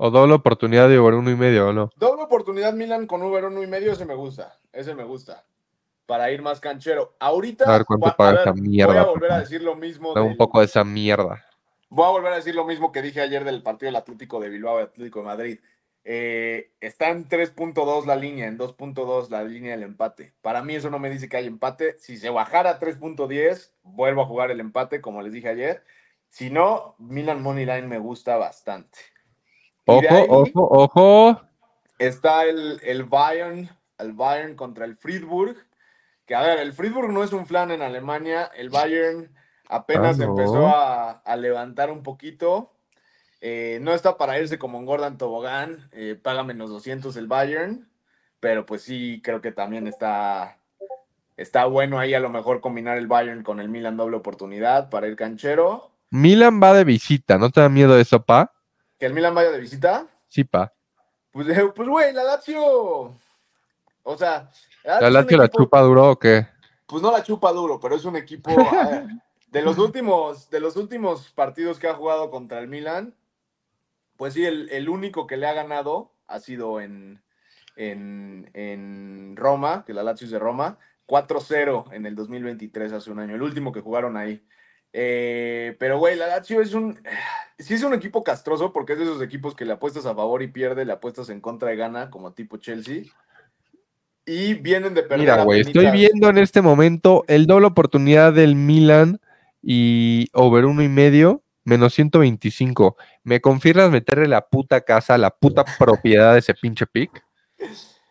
[0.00, 1.90] o doble oportunidad de over uno y medio o no?
[1.96, 5.44] doble oportunidad Milan con Uber uno y medio, ese me gusta, ese me gusta.
[6.08, 7.14] Para ir más canchero.
[7.18, 9.76] Ahorita A ver cuánto va- paga ver, esa mierda, voy a volver a decir lo
[9.76, 10.14] mismo.
[10.14, 11.44] Un poco de esa mierda.
[11.90, 14.48] Voy a volver a decir lo mismo que dije ayer del partido del Atlético de
[14.48, 15.58] Bilbao y Atlético de Madrid.
[16.04, 20.32] Eh, está en 3.2 la línea, en 2.2 la línea del empate.
[20.40, 21.98] Para mí eso no me dice que hay empate.
[21.98, 25.84] Si se bajara a 3.10, vuelvo a jugar el empate, como les dije ayer.
[26.30, 28.98] Si no, Milan Money Line me gusta bastante.
[29.84, 31.40] Ojo, ahí ojo, ojo.
[31.98, 33.68] Está el, el Bayern,
[33.98, 35.56] el Bayern contra el Friedburg.
[36.28, 38.50] Que a ver, el Friedburg no es un flan en Alemania.
[38.54, 39.34] El Bayern
[39.68, 40.30] apenas Ah, no.
[40.30, 42.72] empezó a, a levantar un poquito.
[43.40, 45.88] Eh, no está para irse como en Gordon Tobogán.
[45.92, 47.88] eh, paga menos 200 el Bayern.
[48.40, 50.58] Pero pues sí, creo que también está,
[51.36, 55.08] está bueno ahí a lo mejor combinar el Bayern con el Milan doble oportunidad para
[55.08, 55.90] ir canchero.
[56.10, 58.52] Milan va de visita, ¿no te da miedo eso, pa?
[58.98, 60.06] Que el Milan vaya de visita.
[60.28, 60.72] Sí, pa.
[61.32, 63.14] Pues, eh, pues güey, la Lazio.
[64.04, 64.50] O sea,
[64.88, 66.46] ¿La es un Lazio la chupa duro o qué?
[66.86, 68.50] Pues no la chupa duro, pero es un equipo.
[68.56, 69.06] ver,
[69.48, 73.14] de los últimos, de los últimos partidos que ha jugado contra el Milan,
[74.16, 77.22] pues sí, el, el único que le ha ganado ha sido en,
[77.76, 83.20] en, en Roma, que la Lazio es de Roma, 4-0 en el 2023, hace un
[83.20, 84.42] año, el último que jugaron ahí.
[84.94, 86.98] Eh, pero, güey, la Lazio es un.
[87.58, 90.42] Sí, es un equipo castroso porque es de esos equipos que le apuestas a favor
[90.42, 93.02] y pierde, le apuestas en contra y gana, como tipo Chelsea.
[94.28, 95.18] Y vienen de perder.
[95.20, 99.20] Mira, güey, estoy viendo en este momento el doble oportunidad del Milan
[99.62, 102.98] y over uno y medio, menos 125.
[103.24, 107.24] ¿Me confirmas meterle la puta casa, la puta propiedad de ese pinche pick?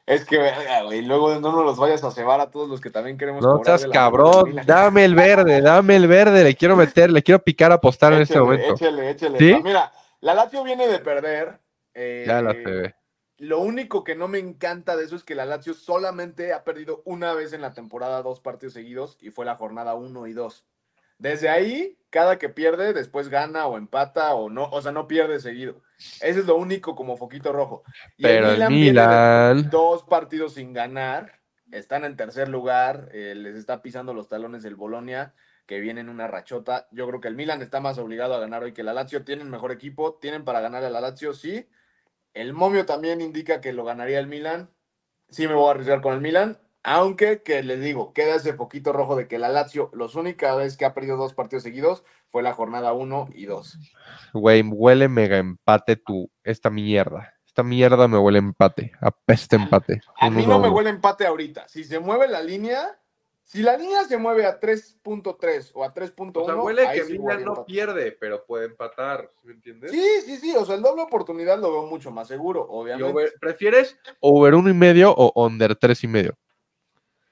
[0.08, 2.90] Es que, verga, güey, luego no nos los vayas a cebar a todos los que
[2.90, 7.22] también queremos No seas cabrón, dame el verde, dame el verde, le quiero meter, le
[7.22, 8.74] quiero picar apostar en este momento.
[8.74, 9.38] Échale, échale.
[9.38, 9.62] ¿Sí?
[9.64, 11.60] Mira, la Lazio viene de perder.
[11.94, 12.96] eh, Ya la se ve.
[13.38, 17.04] Lo único que no me encanta de eso es que la Lazio solamente ha perdido
[17.06, 20.66] una vez en la temporada dos partidos seguidos y fue la jornada 1 y 2.
[21.20, 25.40] Desde ahí, cada que pierde, después gana o empata o no, o sea, no pierde
[25.40, 25.82] seguido.
[25.98, 27.84] Ese es lo único como foquito rojo.
[28.18, 31.40] Y Pero el Milan, dos partidos sin ganar,
[31.72, 35.34] están en tercer lugar, eh, les está pisando los talones el Bolonia,
[35.66, 36.88] que viene en una rachota.
[36.92, 39.26] Yo creo que el Milan está más obligado a ganar hoy que la Lazio.
[39.26, 41.68] Tienen mejor equipo, tienen para ganar a la Lazio, sí.
[42.38, 44.70] El momio también indica que lo ganaría el Milan.
[45.30, 48.94] Sí me voy a arriesgar con el Milan, aunque que les digo, queda ese poquito
[48.94, 52.44] rojo de que la Lazio, la única vez que ha perdido dos partidos seguidos fue
[52.44, 53.80] la jornada 1 y 2.
[54.34, 57.34] güey, huele mega empate tu, esta mierda.
[57.44, 60.02] Esta mierda me huele empate, apeste empate.
[60.20, 61.68] A mí no me huele empate ahorita.
[61.68, 63.00] Si se mueve la línea,
[63.50, 67.06] si la línea se mueve a 3.3 o a 3.1, O sea, huele ahí que
[67.06, 69.90] sí Milan no pierde, pero puede empatar, ¿sí ¿me entiendes?
[69.92, 70.54] Sí, sí, sí.
[70.58, 73.10] O sea, el doble oportunidad lo veo mucho más seguro, obviamente.
[73.10, 76.34] over- ¿Prefieres over uno y medio o under tres y medio?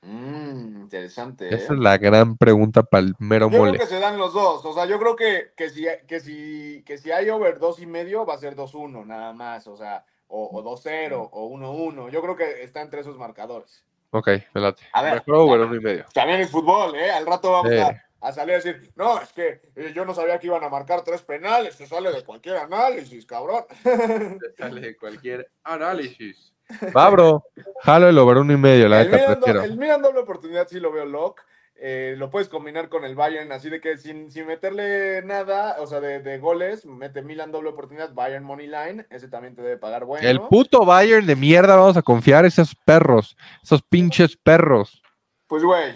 [0.02, 1.50] Mm, interesante.
[1.50, 1.56] ¿eh?
[1.56, 3.80] Esa es la gran pregunta para el mero Yo creo mole.
[3.80, 4.64] que se dan los dos.
[4.66, 7.86] O sea, yo creo que, que, si, que, si, que si hay over 2 y
[7.88, 9.68] medio, va a ser 2-1 nada más.
[9.68, 12.10] O sea, o, o 2-0 o 1-1.
[12.12, 13.84] Yo creo que está entre esos marcadores.
[14.12, 14.84] Ok, me late.
[14.94, 15.24] A ver.
[15.28, 16.06] Over uno y medio.
[16.14, 17.12] También es fútbol, ¿eh?
[17.12, 17.78] Al rato vamos Sí.
[17.80, 20.70] a, a salir a decir, no, es que eh, yo no sabía que iban a
[20.70, 23.66] marcar tres penales, se sale de cualquier análisis, cabrón.
[24.58, 26.54] Sale de cualquier análisis.
[26.96, 27.44] Va, bro.
[27.84, 29.64] Jalo el over uno y medio, la el, neta prefiero.
[29.64, 31.42] el doble oportunidad sí lo veo lock.
[31.78, 35.88] Eh, lo puedes combinar con el Bayern, así de que sin, sin meterle nada, o
[35.88, 39.78] sea, de, de goles, mete Milan doble oportunidad, Bayern Money Line, ese también te debe
[39.78, 40.28] pagar bueno.
[40.28, 45.02] El puto Bayern de mierda, vamos a confiar esos perros, esos pinches perros.
[45.48, 45.94] Pues güey,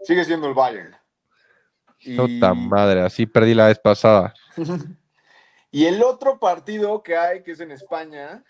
[0.00, 0.96] sigue siendo el Bayern.
[2.00, 4.34] Y- madre, así perdí la vez pasada.
[5.70, 8.42] Y el otro partido que hay, que es en España,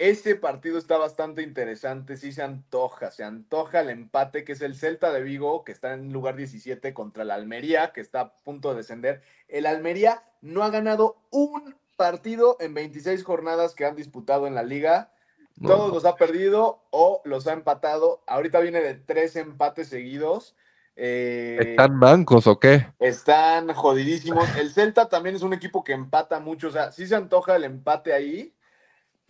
[0.00, 4.74] ese partido está bastante interesante, sí se antoja, se antoja el empate, que es el
[4.74, 8.70] Celta de Vigo, que está en lugar 17 contra el Almería, que está a punto
[8.70, 9.20] de descender.
[9.46, 14.62] El Almería no ha ganado un partido en 26 jornadas que han disputado en la
[14.62, 15.12] liga.
[15.56, 18.22] No, Todos los ha perdido o los ha empatado.
[18.26, 20.56] Ahorita viene de tres empates seguidos.
[20.96, 22.86] Eh, ¿Están mancos o qué?
[23.00, 24.48] están jodidísimos.
[24.56, 26.68] El Celta también es un equipo que empata mucho.
[26.68, 28.54] O sea, sí se antoja el empate ahí,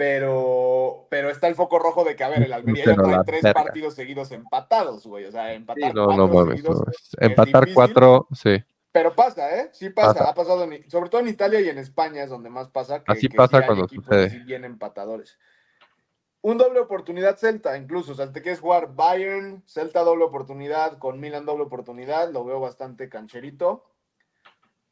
[0.00, 3.16] pero, pero está el foco rojo de que, a ver, el Almería ya Pero trae
[3.18, 3.64] la tres verga.
[3.64, 5.26] partidos seguidos empatados, güey.
[5.26, 6.78] O sea, empatar Sí, no, cuatro no seguidos.
[6.78, 6.84] no.
[7.26, 7.74] Empatar difícil.
[7.74, 8.64] cuatro, sí.
[8.92, 9.68] Pero pasa, ¿eh?
[9.72, 10.14] Sí pasa.
[10.14, 10.30] Pasa.
[10.30, 13.04] Ha pasado, en- sobre todo en Italia y en España es donde más pasa.
[13.04, 14.38] Que, Así que pasa cuando sucede.
[14.44, 15.38] bien empatadores.
[16.42, 18.12] un doble oportunidad Celta, incluso.
[18.12, 22.58] O sea, te quieres jugar Bayern, Celta doble oportunidad, con Milan doble oportunidad, lo veo
[22.58, 23.84] bastante cancherito.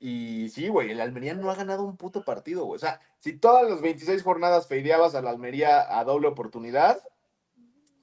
[0.01, 2.77] Y sí, güey, el Almería no ha ganado un puto partido, güey.
[2.77, 6.99] O sea, si todas las 26 jornadas feideabas al Almería a doble oportunidad,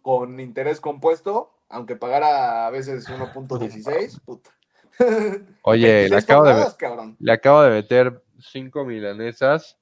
[0.02, 4.52] con interés compuesto, aunque pagara a veces 1.16, puta.
[5.64, 7.16] Oye, le 26 acabo, de, jornadas, cabrón.
[7.20, 9.78] le acabo de meter cinco milanesas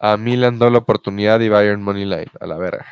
[0.00, 2.86] a Milan doble oportunidad y Bayern Money Line, a la verga.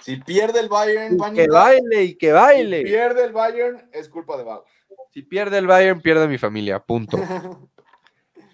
[0.00, 2.82] Si pierde el Bayern, Que baile y que si baile.
[2.82, 4.64] pierde el Bayern, es culpa de Vago.
[5.12, 6.78] Si pierde el Bayern, pierde mi familia.
[6.80, 7.18] Punto.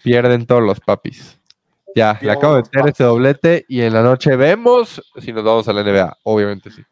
[0.03, 1.41] Pierden todos los papis.
[1.95, 5.67] Ya, le acabo de meter ese doblete y en la noche vemos si nos vamos
[5.69, 6.19] a la NBA.
[6.25, 6.83] Obviamente sí.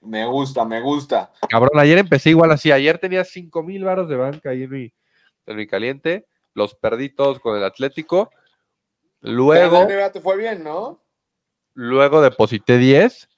[0.00, 1.32] Me gusta, me gusta.
[1.48, 2.72] Cabrón, ayer empecé igual así.
[2.72, 4.92] Ayer tenía 5 mil varos de banca ahí en mi,
[5.46, 6.26] en mi caliente.
[6.54, 8.30] Los perdí todos con el Atlético.
[9.20, 11.02] Luego, la NBA te fue bien, ¿no?
[11.74, 13.28] luego deposité 10.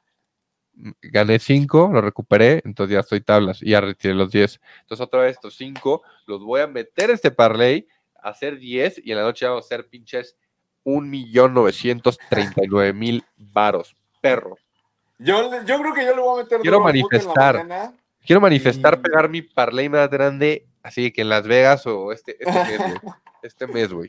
[0.76, 2.62] m- Gané 5, lo recuperé.
[2.64, 4.60] Entonces ya estoy tablas y ya retiré los 10.
[4.80, 7.86] Entonces otra vez estos 5 los voy a meter este parlay,
[8.28, 10.36] hacer 10 y en la noche vamos a hacer pinches
[10.84, 13.94] 1.939.000 varos.
[14.20, 14.56] Perro.
[15.18, 17.66] Yo, yo creo que yo le voy a meter Quiero manifestar.
[18.24, 22.36] Quiero manifestar, Y- pegar mi parlay más grande, así que en Las Vegas o este,
[22.40, 22.94] este mes, güey.
[23.42, 24.08] Este mes, güey.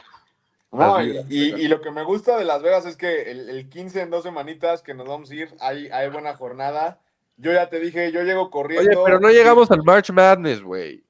[0.71, 1.59] No, y, Vegas, y- Vegas.
[1.61, 4.23] y lo que me gusta de Las Vegas es que el, el 15 en dos
[4.23, 6.99] semanitas que nos vamos a ir, hay, hay buena jornada.
[7.37, 8.89] Yo ya te dije, yo llego corriendo.
[8.89, 11.03] Oye, pero no llegamos al March Madness, güey.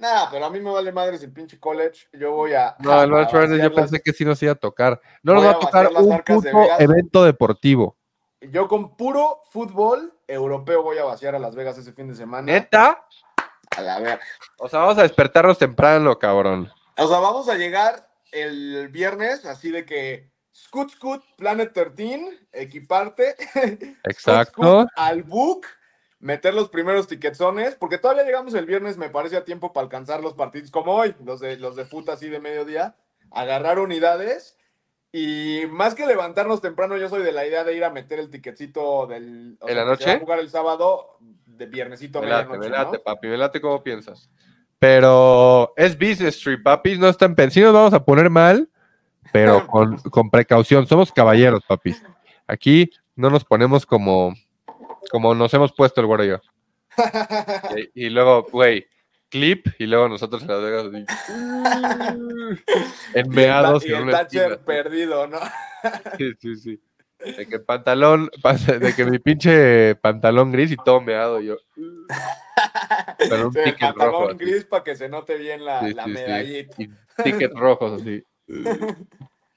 [0.00, 2.08] Nah, pero a mí me vale madres el pinche college.
[2.14, 2.74] Yo voy a.
[2.78, 4.98] No, el a March Madness yo las- pensé que sí nos iba a tocar.
[5.22, 6.80] No nos va a a tocar un de puto Vegas.
[6.80, 7.96] evento deportivo.
[8.40, 12.50] Yo con puro fútbol europeo voy a vaciar a Las Vegas ese fin de semana.
[12.50, 13.06] ¿Neta?
[13.76, 14.24] A la verga.
[14.58, 16.72] O sea, vamos a despertarnos temprano, cabrón.
[16.96, 23.36] O sea, vamos a llegar el viernes, así de que Scoot Scoot, Planet 13, equiparte.
[24.04, 24.52] Exacto.
[24.62, 25.66] Scoot, Scoot, al book,
[26.20, 30.22] meter los primeros ticketzones, porque todavía llegamos el viernes, me parece a tiempo para alcanzar
[30.22, 32.94] los partidos como hoy, los de los de puta así de mediodía,
[33.30, 34.56] agarrar unidades.
[35.12, 38.30] Y más que levantarnos temprano, yo soy de la idea de ir a meter el
[38.30, 39.58] ticketcito del.
[39.66, 40.20] ¿En la noche?
[40.20, 43.02] jugar el sábado de viernesito a Me late, medianoche, me late, ¿no?
[43.02, 44.30] papi, me late cómo piensas.
[44.78, 48.70] Pero es Business Street, papis, no están Sí nos vamos a poner mal,
[49.32, 50.86] pero con, con precaución.
[50.86, 52.02] Somos caballeros, papis.
[52.46, 54.32] Aquí no nos ponemos como,
[55.10, 56.40] como nos hemos puesto el güero y yo.
[57.94, 58.86] Y, y luego, güey,
[59.28, 61.04] clip, y luego nosotros en Las Vegas así.
[63.14, 64.64] Enmeados y en el Thatcher esquina.
[64.64, 65.38] perdido, ¿no?
[66.18, 66.80] Sí, sí, sí.
[67.36, 68.30] De que pantalón,
[68.80, 71.56] de que mi pinche pantalón gris y todo meado yo.
[73.18, 74.28] Pero un Sí, el ticket pantalón rojo.
[74.28, 74.36] así.
[74.38, 76.14] gris para que se note bien la, Sí, la sí, sí.
[76.14, 76.74] medallita.
[76.82, 76.90] Y
[77.22, 78.22] tickets rojos así.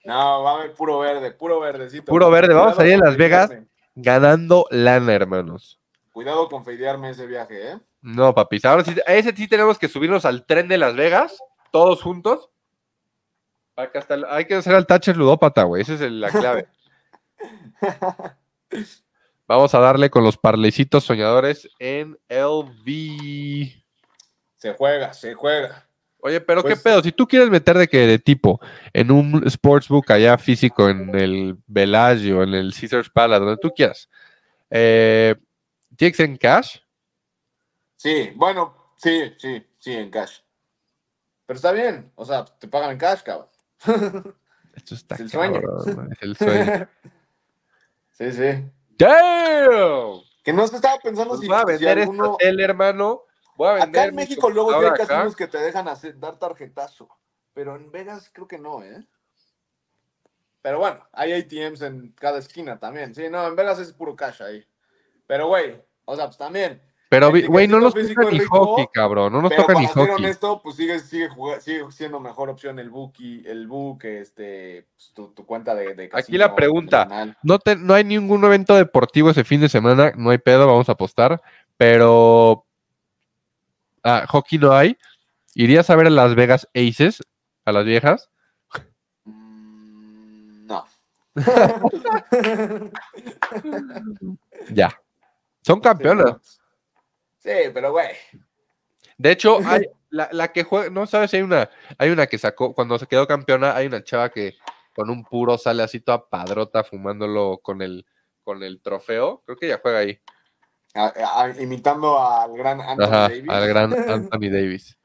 [0.06, 2.06] No, va a haber puro verde, puro verdecito.
[2.06, 3.52] Puro verde, vamos a ir con Las Vegas.
[3.96, 5.80] Ganando lana, hermanos.
[6.12, 7.80] Cuidado con feidearme ese viaje, ¿eh?
[8.02, 8.66] No, papis.
[8.66, 11.38] Ahora sí, a ese sí tenemos que subirnos al tren de Las Vegas,
[11.72, 12.50] todos juntos.
[13.74, 15.82] Para que hasta hay que hacer al Thatcher ludópata, güey.
[15.82, 16.68] Esa es la clave.
[19.48, 23.84] Vamos a darle con los parlecitos soñadores en LV.
[24.56, 25.88] Se juega, se juega.
[26.26, 28.62] Oye, pero Pues- qué pedo, si tú quieres meter de que de tipo
[28.94, 34.10] en un sportsbook allá físico, en el Bellagio, en el Caesars Palace, donde tú quieras,
[34.70, 35.36] eh,
[35.98, 36.78] ¿tiene que ser en cash?
[37.98, 40.40] Sí, bueno, sí, sí, sí, en cash.
[41.46, 43.50] Pero está bien, o sea, te pagan en cash, cabrón.
[44.76, 45.62] Esto está Es el sueño.
[45.62, 46.88] cabrón, es el sueño.
[48.12, 48.72] sí, sí.
[48.98, 50.22] ¡Damn!
[50.42, 52.24] Que no se estaba pensando Pues si, voy a si vender alguno...
[52.26, 53.22] esta tele, hermano.
[53.56, 56.38] Voy a vender Acá en México luego sí hay casinos que te dejan hacer, dar
[56.38, 57.10] tarjetazo.
[57.54, 59.06] Pero en Vegas creo que no, ¿eh?
[60.62, 63.14] Pero bueno, hay ATMs en cada esquina también.
[63.14, 64.66] Sí, no, en Vegas es puro cash ahí.
[65.28, 66.82] Pero, güey, o sea, pues también.
[67.10, 69.32] Pero, güey, no nos toca ni rico, hockey, cabrón.
[69.34, 70.16] No nos pero toca para ni ser hockey.
[70.26, 74.88] honesto, pues sigue, sigue, juga- sigue siendo mejor opción el book y el book, este,
[74.96, 77.36] pues, tu, tu cuenta de, de Aquí la casino pregunta.
[77.44, 80.90] No, te- no hay ningún evento deportivo ese fin de semana, no hay pedo, vamos
[80.90, 81.40] a apostar,
[81.78, 82.66] pero
[84.04, 84.98] ah, hockey no hay.
[85.56, 87.22] ¿Irías a ver a Las Vegas Aces,
[87.66, 88.30] a las viejas?
[89.26, 90.86] Mm, no.
[94.70, 94.98] Ya.
[95.62, 96.62] Son campeonas.
[97.40, 98.10] Sí, pero güey.
[99.18, 102.38] De hecho, hay la, la que juega, no sabes, si hay una, hay una que
[102.38, 104.56] sacó, cuando se quedó campeona, hay una chava que
[104.94, 108.06] con un puro sale así toda padrota fumándolo con el,
[108.44, 109.42] con el trofeo.
[109.46, 110.20] Creo que ella juega ahí.
[110.96, 113.50] A- a- imitando al gran Anthony Ajá, Davis.
[113.50, 114.98] al gran Anthony Davis.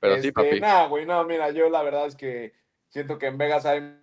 [0.00, 0.60] Pero sí, Este, papi.
[0.60, 2.52] Nah, güey, no, mira, yo la verdad es que
[2.88, 3.98] siento que en Vegas hay.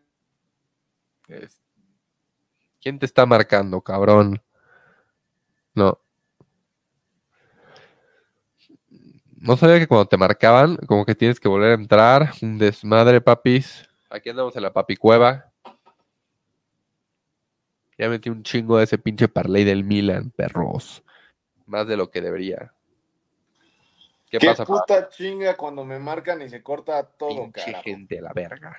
[2.81, 4.41] ¿Quién te está marcando, cabrón?
[5.75, 5.99] No.
[9.37, 12.31] No sabía que cuando te marcaban, como que tienes que volver a entrar.
[12.41, 13.87] Un desmadre, papis.
[14.09, 15.51] Aquí andamos en la papicueva.
[17.97, 21.03] Ya metí un chingo de ese pinche parlay del Milan, perros.
[21.69, 22.73] Más de lo que debería.
[24.29, 28.75] ¿Qué, pasa, puta chinga cuando me marcan y se corta todo, pinche gente la verga.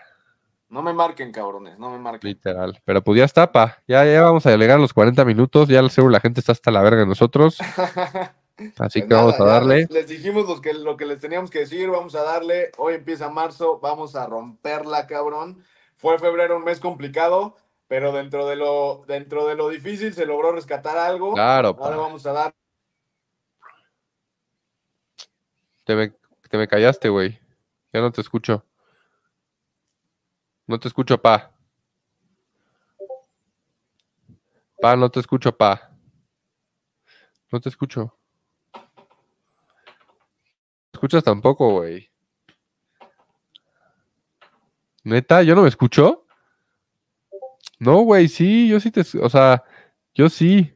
[0.68, 2.28] No me marquen, cabrones, no me marquen.
[2.28, 2.80] Literal.
[2.84, 3.78] Pero pues ya está, pa.
[3.88, 5.68] Ya, ya vamos a delegar los 40 minutos.
[5.68, 7.58] Ya seguro la gente está hasta la verga de nosotros.
[8.78, 9.86] Así pues que vamos a darle.
[9.90, 11.88] Les, dijimos lo que, lo que les teníamos que decir.
[11.90, 12.70] Vamos a darle.
[12.78, 13.80] Hoy empieza marzo.
[13.80, 15.64] Vamos a romperla, cabrón.
[15.96, 17.56] Fue febrero un mes complicado,
[17.88, 21.34] pero dentro de lo, dentro de lo difícil se logró rescatar algo.
[21.34, 22.54] Claro, Ahora vamos a dar.
[25.90, 26.12] Te me,
[26.48, 27.36] te me callaste, güey.
[27.92, 28.64] Ya no te escucho.
[30.68, 31.50] No te escucho, pa.
[34.80, 35.90] Pa, no te escucho, pa.
[37.50, 38.16] No te escucho.
[40.92, 42.08] ¿Escuchas tampoco, güey?
[45.02, 45.42] ¿Neta?
[45.42, 46.24] ¿Yo no me escucho?
[47.80, 49.00] No, güey, sí, yo sí te...
[49.20, 49.64] O sea,
[50.14, 50.72] yo sí.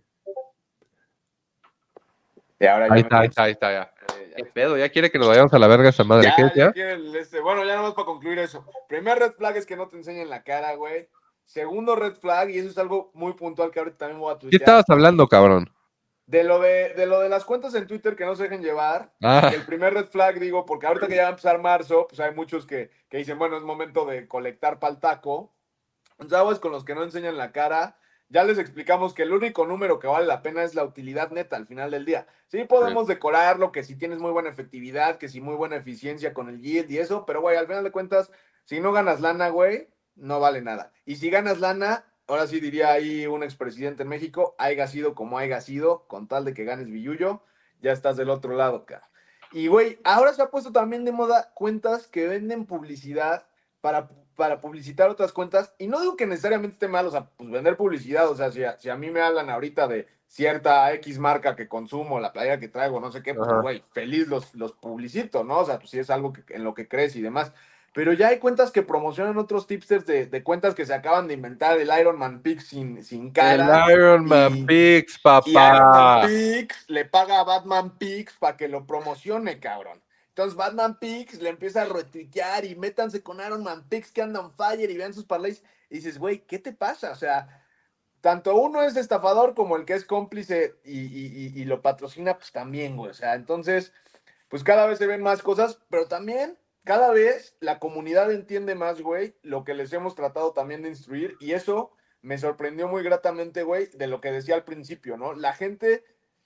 [2.58, 3.93] ahí, está, ahí está, ahí está, ya.
[4.34, 4.76] ¿Qué pedo?
[4.76, 6.24] ¿Ya quiere que nos vayamos a la verga esa madre?
[6.24, 7.18] Ya, ¿Qué, ya?
[7.18, 8.64] Este, bueno, ya nomás para concluir eso.
[8.88, 11.08] Primer red flag es que no te enseñen la cara, güey.
[11.44, 14.50] Segundo red flag, y eso es algo muy puntual que ahorita también voy a tuitear.
[14.50, 15.70] ¿Qué estabas hablando, cabrón?
[16.26, 19.12] De lo de, de lo de las cuentas en Twitter que no se dejen llevar.
[19.22, 19.50] Ah.
[19.54, 22.34] El primer red flag, digo, porque ahorita que ya va a empezar marzo, pues hay
[22.34, 25.52] muchos que, que dicen, bueno, es momento de colectar pal taco.
[26.18, 27.98] Entonces, con los que no enseñan la cara,
[28.28, 31.56] ya les explicamos que el único número que vale la pena es la utilidad neta
[31.56, 32.26] al final del día.
[32.48, 36.48] Sí podemos decorarlo, que si tienes muy buena efectividad, que si muy buena eficiencia con
[36.48, 38.30] el yield y eso, pero güey, al final de cuentas,
[38.64, 40.92] si no ganas lana, güey, no vale nada.
[41.04, 45.38] Y si ganas lana, ahora sí diría ahí un expresidente en México, haya sido como
[45.38, 47.42] haya sido, con tal de que ganes billullo,
[47.80, 49.08] ya estás del otro lado, cara.
[49.52, 53.46] Y güey, ahora se ha puesto también de moda cuentas que venden publicidad
[53.80, 55.74] para para publicitar otras cuentas.
[55.78, 58.64] Y no digo que necesariamente esté mal, o sea, pues vender publicidad, o sea, si
[58.64, 62.58] a, si a mí me hablan ahorita de cierta X marca que consumo, la playa
[62.58, 65.60] que traigo, no sé qué, pues, güey, feliz los, los publicito, ¿no?
[65.60, 67.52] O sea, pues si es algo que, en lo que crees y demás.
[67.92, 71.34] Pero ya hay cuentas que promocionan otros tipsters de, de cuentas que se acaban de
[71.34, 73.86] inventar, el Iron Man Pix sin, sin cara.
[73.86, 75.46] El Iron Man Pix, papá.
[75.46, 80.00] Y Iron Man Pix le paga a Batman Pix para que lo promocione, cabrón.
[80.34, 84.50] Entonces Batman Pix le empieza a retuitear y métanse con Iron Man Pix que andan
[84.50, 85.62] fire y vean sus parlays.
[85.88, 87.12] Y dices, güey, ¿qué te pasa?
[87.12, 87.64] O sea,
[88.20, 93.12] tanto uno es estafador como el que es cómplice y, lo patrocina, pues también, güey.
[93.12, 93.92] O sea, entonces,
[94.48, 99.02] pues cada vez se ven más cosas, pero también cada vez la comunidad entiende más,
[99.02, 101.36] güey, lo que les hemos tratado también de instruir.
[101.38, 105.32] Y eso me sorprendió muy gratamente, güey, de lo que decía al principio, ¿no?
[105.34, 106.02] La gente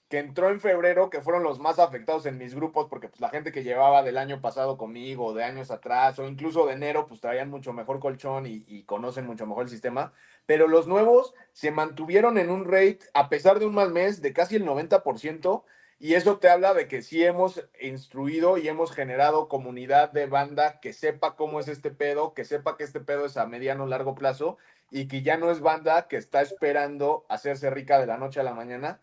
[0.09, 3.29] que entró en febrero, que fueron los más afectados en mis grupos, porque pues, la
[3.29, 7.21] gente que llevaba del año pasado conmigo, de años atrás, o incluso de enero, pues
[7.21, 10.11] traían mucho mejor colchón y, conocen mucho mejor el sistema.
[10.47, 14.33] Pero los nuevos se mantuvieron en un rate, a pesar de un mal mes, de
[14.33, 15.63] casi el 90%.
[15.99, 20.79] Y eso te habla de que sí hemos instruido y hemos generado comunidad de banda
[20.79, 24.15] que sepa cómo es este pedo, que sepa que este pedo es a mediano largo
[24.15, 24.57] plazo
[24.91, 28.43] y que ya no es banda que está esperando hacerse rica de la noche a
[28.43, 29.01] la mañana,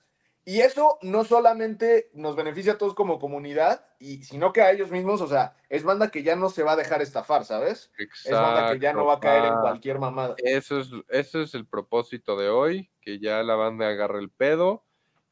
[0.48, 4.92] y eso no solamente nos beneficia a todos como comunidad, y, sino que a ellos
[4.92, 7.90] mismos, o sea, es banda que ya no se va a dejar estafar, ¿sabes?
[7.98, 10.36] es banda que ya no va a caer en cualquier mamada.
[10.38, 14.84] Eso es, eso es el propósito de hoy, que ya la banda agarre el pedo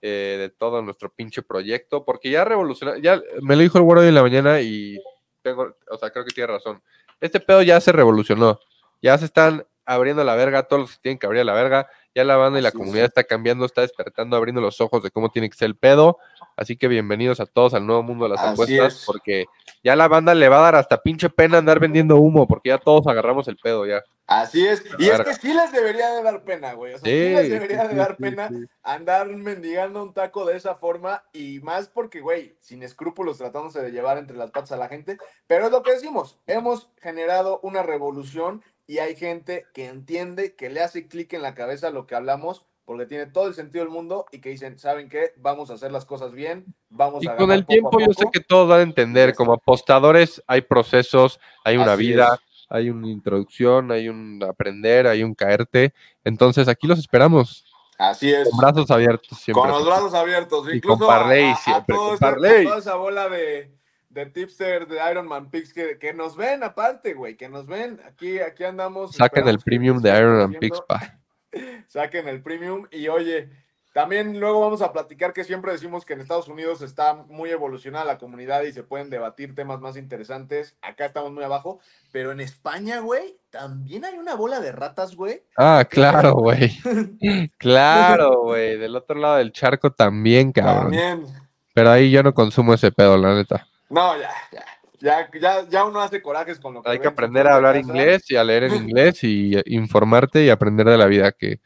[0.03, 4.01] eh, de todo nuestro pinche proyecto, porque ya revolucionó, ya me lo dijo el güero
[4.01, 5.01] hoy en la mañana y
[5.43, 6.83] tengo, o sea, creo que tiene razón.
[7.21, 8.59] Este pedo ya se revolucionó,
[9.01, 12.25] ya se están abriendo la verga, todos los que tienen que abrir la verga, ya
[12.25, 15.51] la banda y la comunidad está cambiando, está despertando, abriendo los ojos de cómo tiene
[15.51, 16.19] que ser el pedo.
[16.57, 19.47] Así que bienvenidos a todos al nuevo mundo de las apuestas, porque
[19.83, 22.79] ya la banda le va a dar hasta pinche pena andar vendiendo humo, porque ya
[22.79, 24.03] todos agarramos el pedo ya.
[24.27, 26.95] Así es, y es que sí les debería de dar pena, güey.
[26.95, 28.49] O sea, sí, les debería de dar pena
[28.83, 33.91] andar mendigando un taco de esa forma, y más porque, güey, sin escrúpulos tratándose de
[33.91, 35.19] llevar entre las patas a la gente.
[35.47, 40.71] Pero es lo que decimos, hemos generado una revolución y hay gente que entiende, que
[40.71, 43.93] le hace clic en la cabeza lo que hablamos, porque tiene todo el sentido del
[43.93, 45.33] mundo y que dicen, ¿saben qué?
[45.37, 48.69] Vamos a hacer las cosas bien, vamos y con el tiempo yo sé que todos
[48.69, 54.43] van a entender, como apostadores hay procesos, hay una vida, hay una introducción, hay un
[54.43, 57.65] aprender, hay un caerte, entonces aquí los esperamos.
[57.97, 58.51] Así es.
[58.51, 59.63] Con brazos abiertos siempre.
[59.63, 63.74] Con los brazos abiertos, y con Parley siempre, con toda esa bola de
[64.15, 68.01] de tipster de Iron Man Pix que, que nos ven aparte, güey, que nos ven.
[68.07, 69.17] Aquí, aquí andamos.
[69.17, 71.19] Saquen el premium de Iron Man Pix, pa.
[71.89, 73.51] Saquen el premium y oye,
[73.93, 78.05] También luego vamos a platicar que siempre decimos que en Estados Unidos está muy evolucionada
[78.05, 80.77] la comunidad y se pueden debatir temas más interesantes.
[80.81, 81.81] Acá estamos muy abajo,
[82.13, 85.43] pero en España, güey, también hay una bola de ratas, güey.
[85.57, 86.73] Ah, claro, güey.
[87.59, 88.79] claro, güey.
[88.79, 90.93] Del otro lado del charco también, cabrón.
[90.93, 91.27] También.
[91.73, 93.67] Pero ahí yo no consumo ese pedo, la neta.
[93.95, 94.65] No, ya, ya.
[95.01, 96.91] Ya, ya, ya uno hace corajes con lo que.
[96.91, 100.87] Hay que aprender a hablar inglés y a leer en inglés y informarte y aprender
[100.89, 101.61] de la vida, que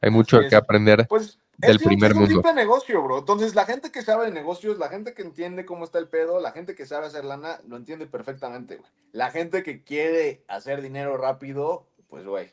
[0.00, 1.06] hay mucho que aprender.
[1.08, 2.40] Pues del primer mundo.
[2.40, 3.18] Es un negocio, bro.
[3.18, 6.40] Entonces, la gente que sabe de negocios, la gente que entiende cómo está el pedo,
[6.40, 8.90] la gente que sabe hacer lana, lo entiende perfectamente, güey.
[9.12, 12.52] La gente que quiere hacer dinero rápido, pues, güey.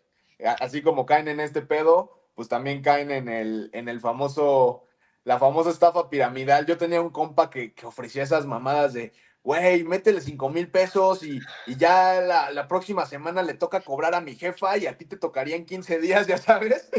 [0.59, 4.83] Así como caen en este pedo, pues también caen en el, en el famoso,
[5.23, 6.65] la famosa estafa piramidal.
[6.65, 9.13] Yo tenía un compa que, que ofrecía esas mamadas de,
[9.43, 11.39] güey, métele cinco mil pesos y,
[11.77, 15.17] ya la, la, próxima semana le toca cobrar a mi jefa y a ti te
[15.17, 16.89] tocaría en 15 días, ya sabes.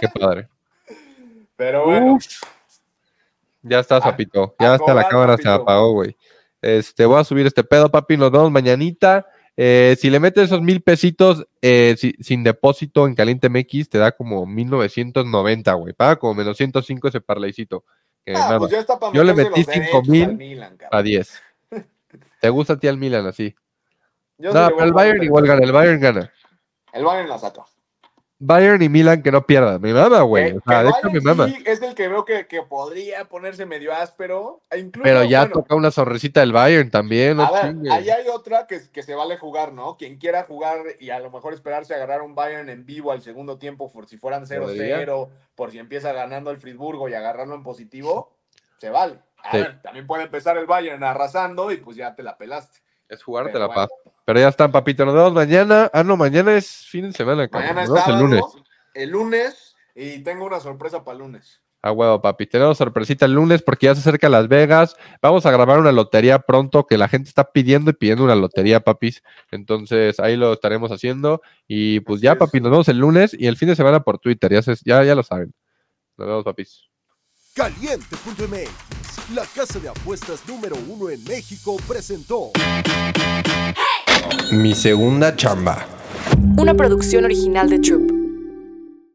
[0.00, 0.48] Qué padre.
[1.56, 2.18] Pero bueno.
[3.62, 4.54] Ya está, Zapito.
[4.58, 6.16] Ya está, la cámara se apagó, güey.
[6.62, 8.16] Este, voy a subir este pedo, papi.
[8.16, 9.26] Nos vemos mañanita.
[9.60, 14.12] Eh, si le metes esos mil pesitos eh, sin depósito en Caliente MX, te da
[14.12, 15.92] como 1990, güey.
[15.94, 17.84] Paga como menos 105 ese parlaycito.
[18.36, 21.42] Ah, pues Yo le metí 5 mil a 10.
[22.40, 23.52] ¿Te gusta a ti el Milan así?
[24.38, 25.64] no, pero el Bayern igual gana.
[25.64, 26.32] El Bayern gana.
[26.92, 27.64] El Bayern la saca.
[28.40, 29.80] Bayern y Milan que no pierdan.
[29.80, 30.52] Mi mamá, güey.
[30.52, 31.48] O sea, mi mamá.
[31.64, 34.62] es el que veo que, que, podría ponerse medio áspero.
[34.70, 37.40] E Pero ya toca una sonrisita del Bayern también.
[37.40, 39.96] a ver, ahí hay otra que, que, se vale jugar, ¿no?
[39.96, 43.22] Quien quiera jugar y a lo mejor esperarse a agarrar un Bayern en vivo al
[43.22, 47.64] segundo tiempo, por si fueran 0-0, por si empieza ganando el Friburgo y agarrarlo en
[47.64, 48.36] positivo,
[48.78, 49.18] se vale.
[49.42, 52.78] A ver, también puede empezar el Bayern arrasando y pues ya te la pelaste.
[53.08, 53.88] Es jugarte la paz.
[54.24, 55.04] Pero ya están, papito.
[55.04, 55.90] Nos vemos mañana.
[55.92, 57.48] Ah, no, mañana es fin de semana.
[57.50, 58.44] Mañana es el lunes.
[58.94, 59.76] El lunes.
[59.94, 61.62] Y tengo una sorpresa para el lunes.
[61.80, 62.46] Ah, huevo, papi.
[62.46, 64.96] Tenemos sorpresita el lunes porque ya se acerca Las Vegas.
[65.22, 68.80] Vamos a grabar una lotería pronto que la gente está pidiendo y pidiendo una lotería,
[68.80, 69.22] papis.
[69.50, 71.40] Entonces ahí lo estaremos haciendo.
[71.66, 74.52] Y pues ya, papi, nos vemos el lunes y el fin de semana por Twitter.
[74.52, 75.54] Ya, ya, ya lo saben.
[76.16, 76.87] Nos vemos, papis.
[77.58, 82.52] Caliente.mx, la casa de apuestas número uno en México, presentó.
[84.52, 85.84] Mi segunda chamba.
[86.56, 88.17] Una producción original de Troop.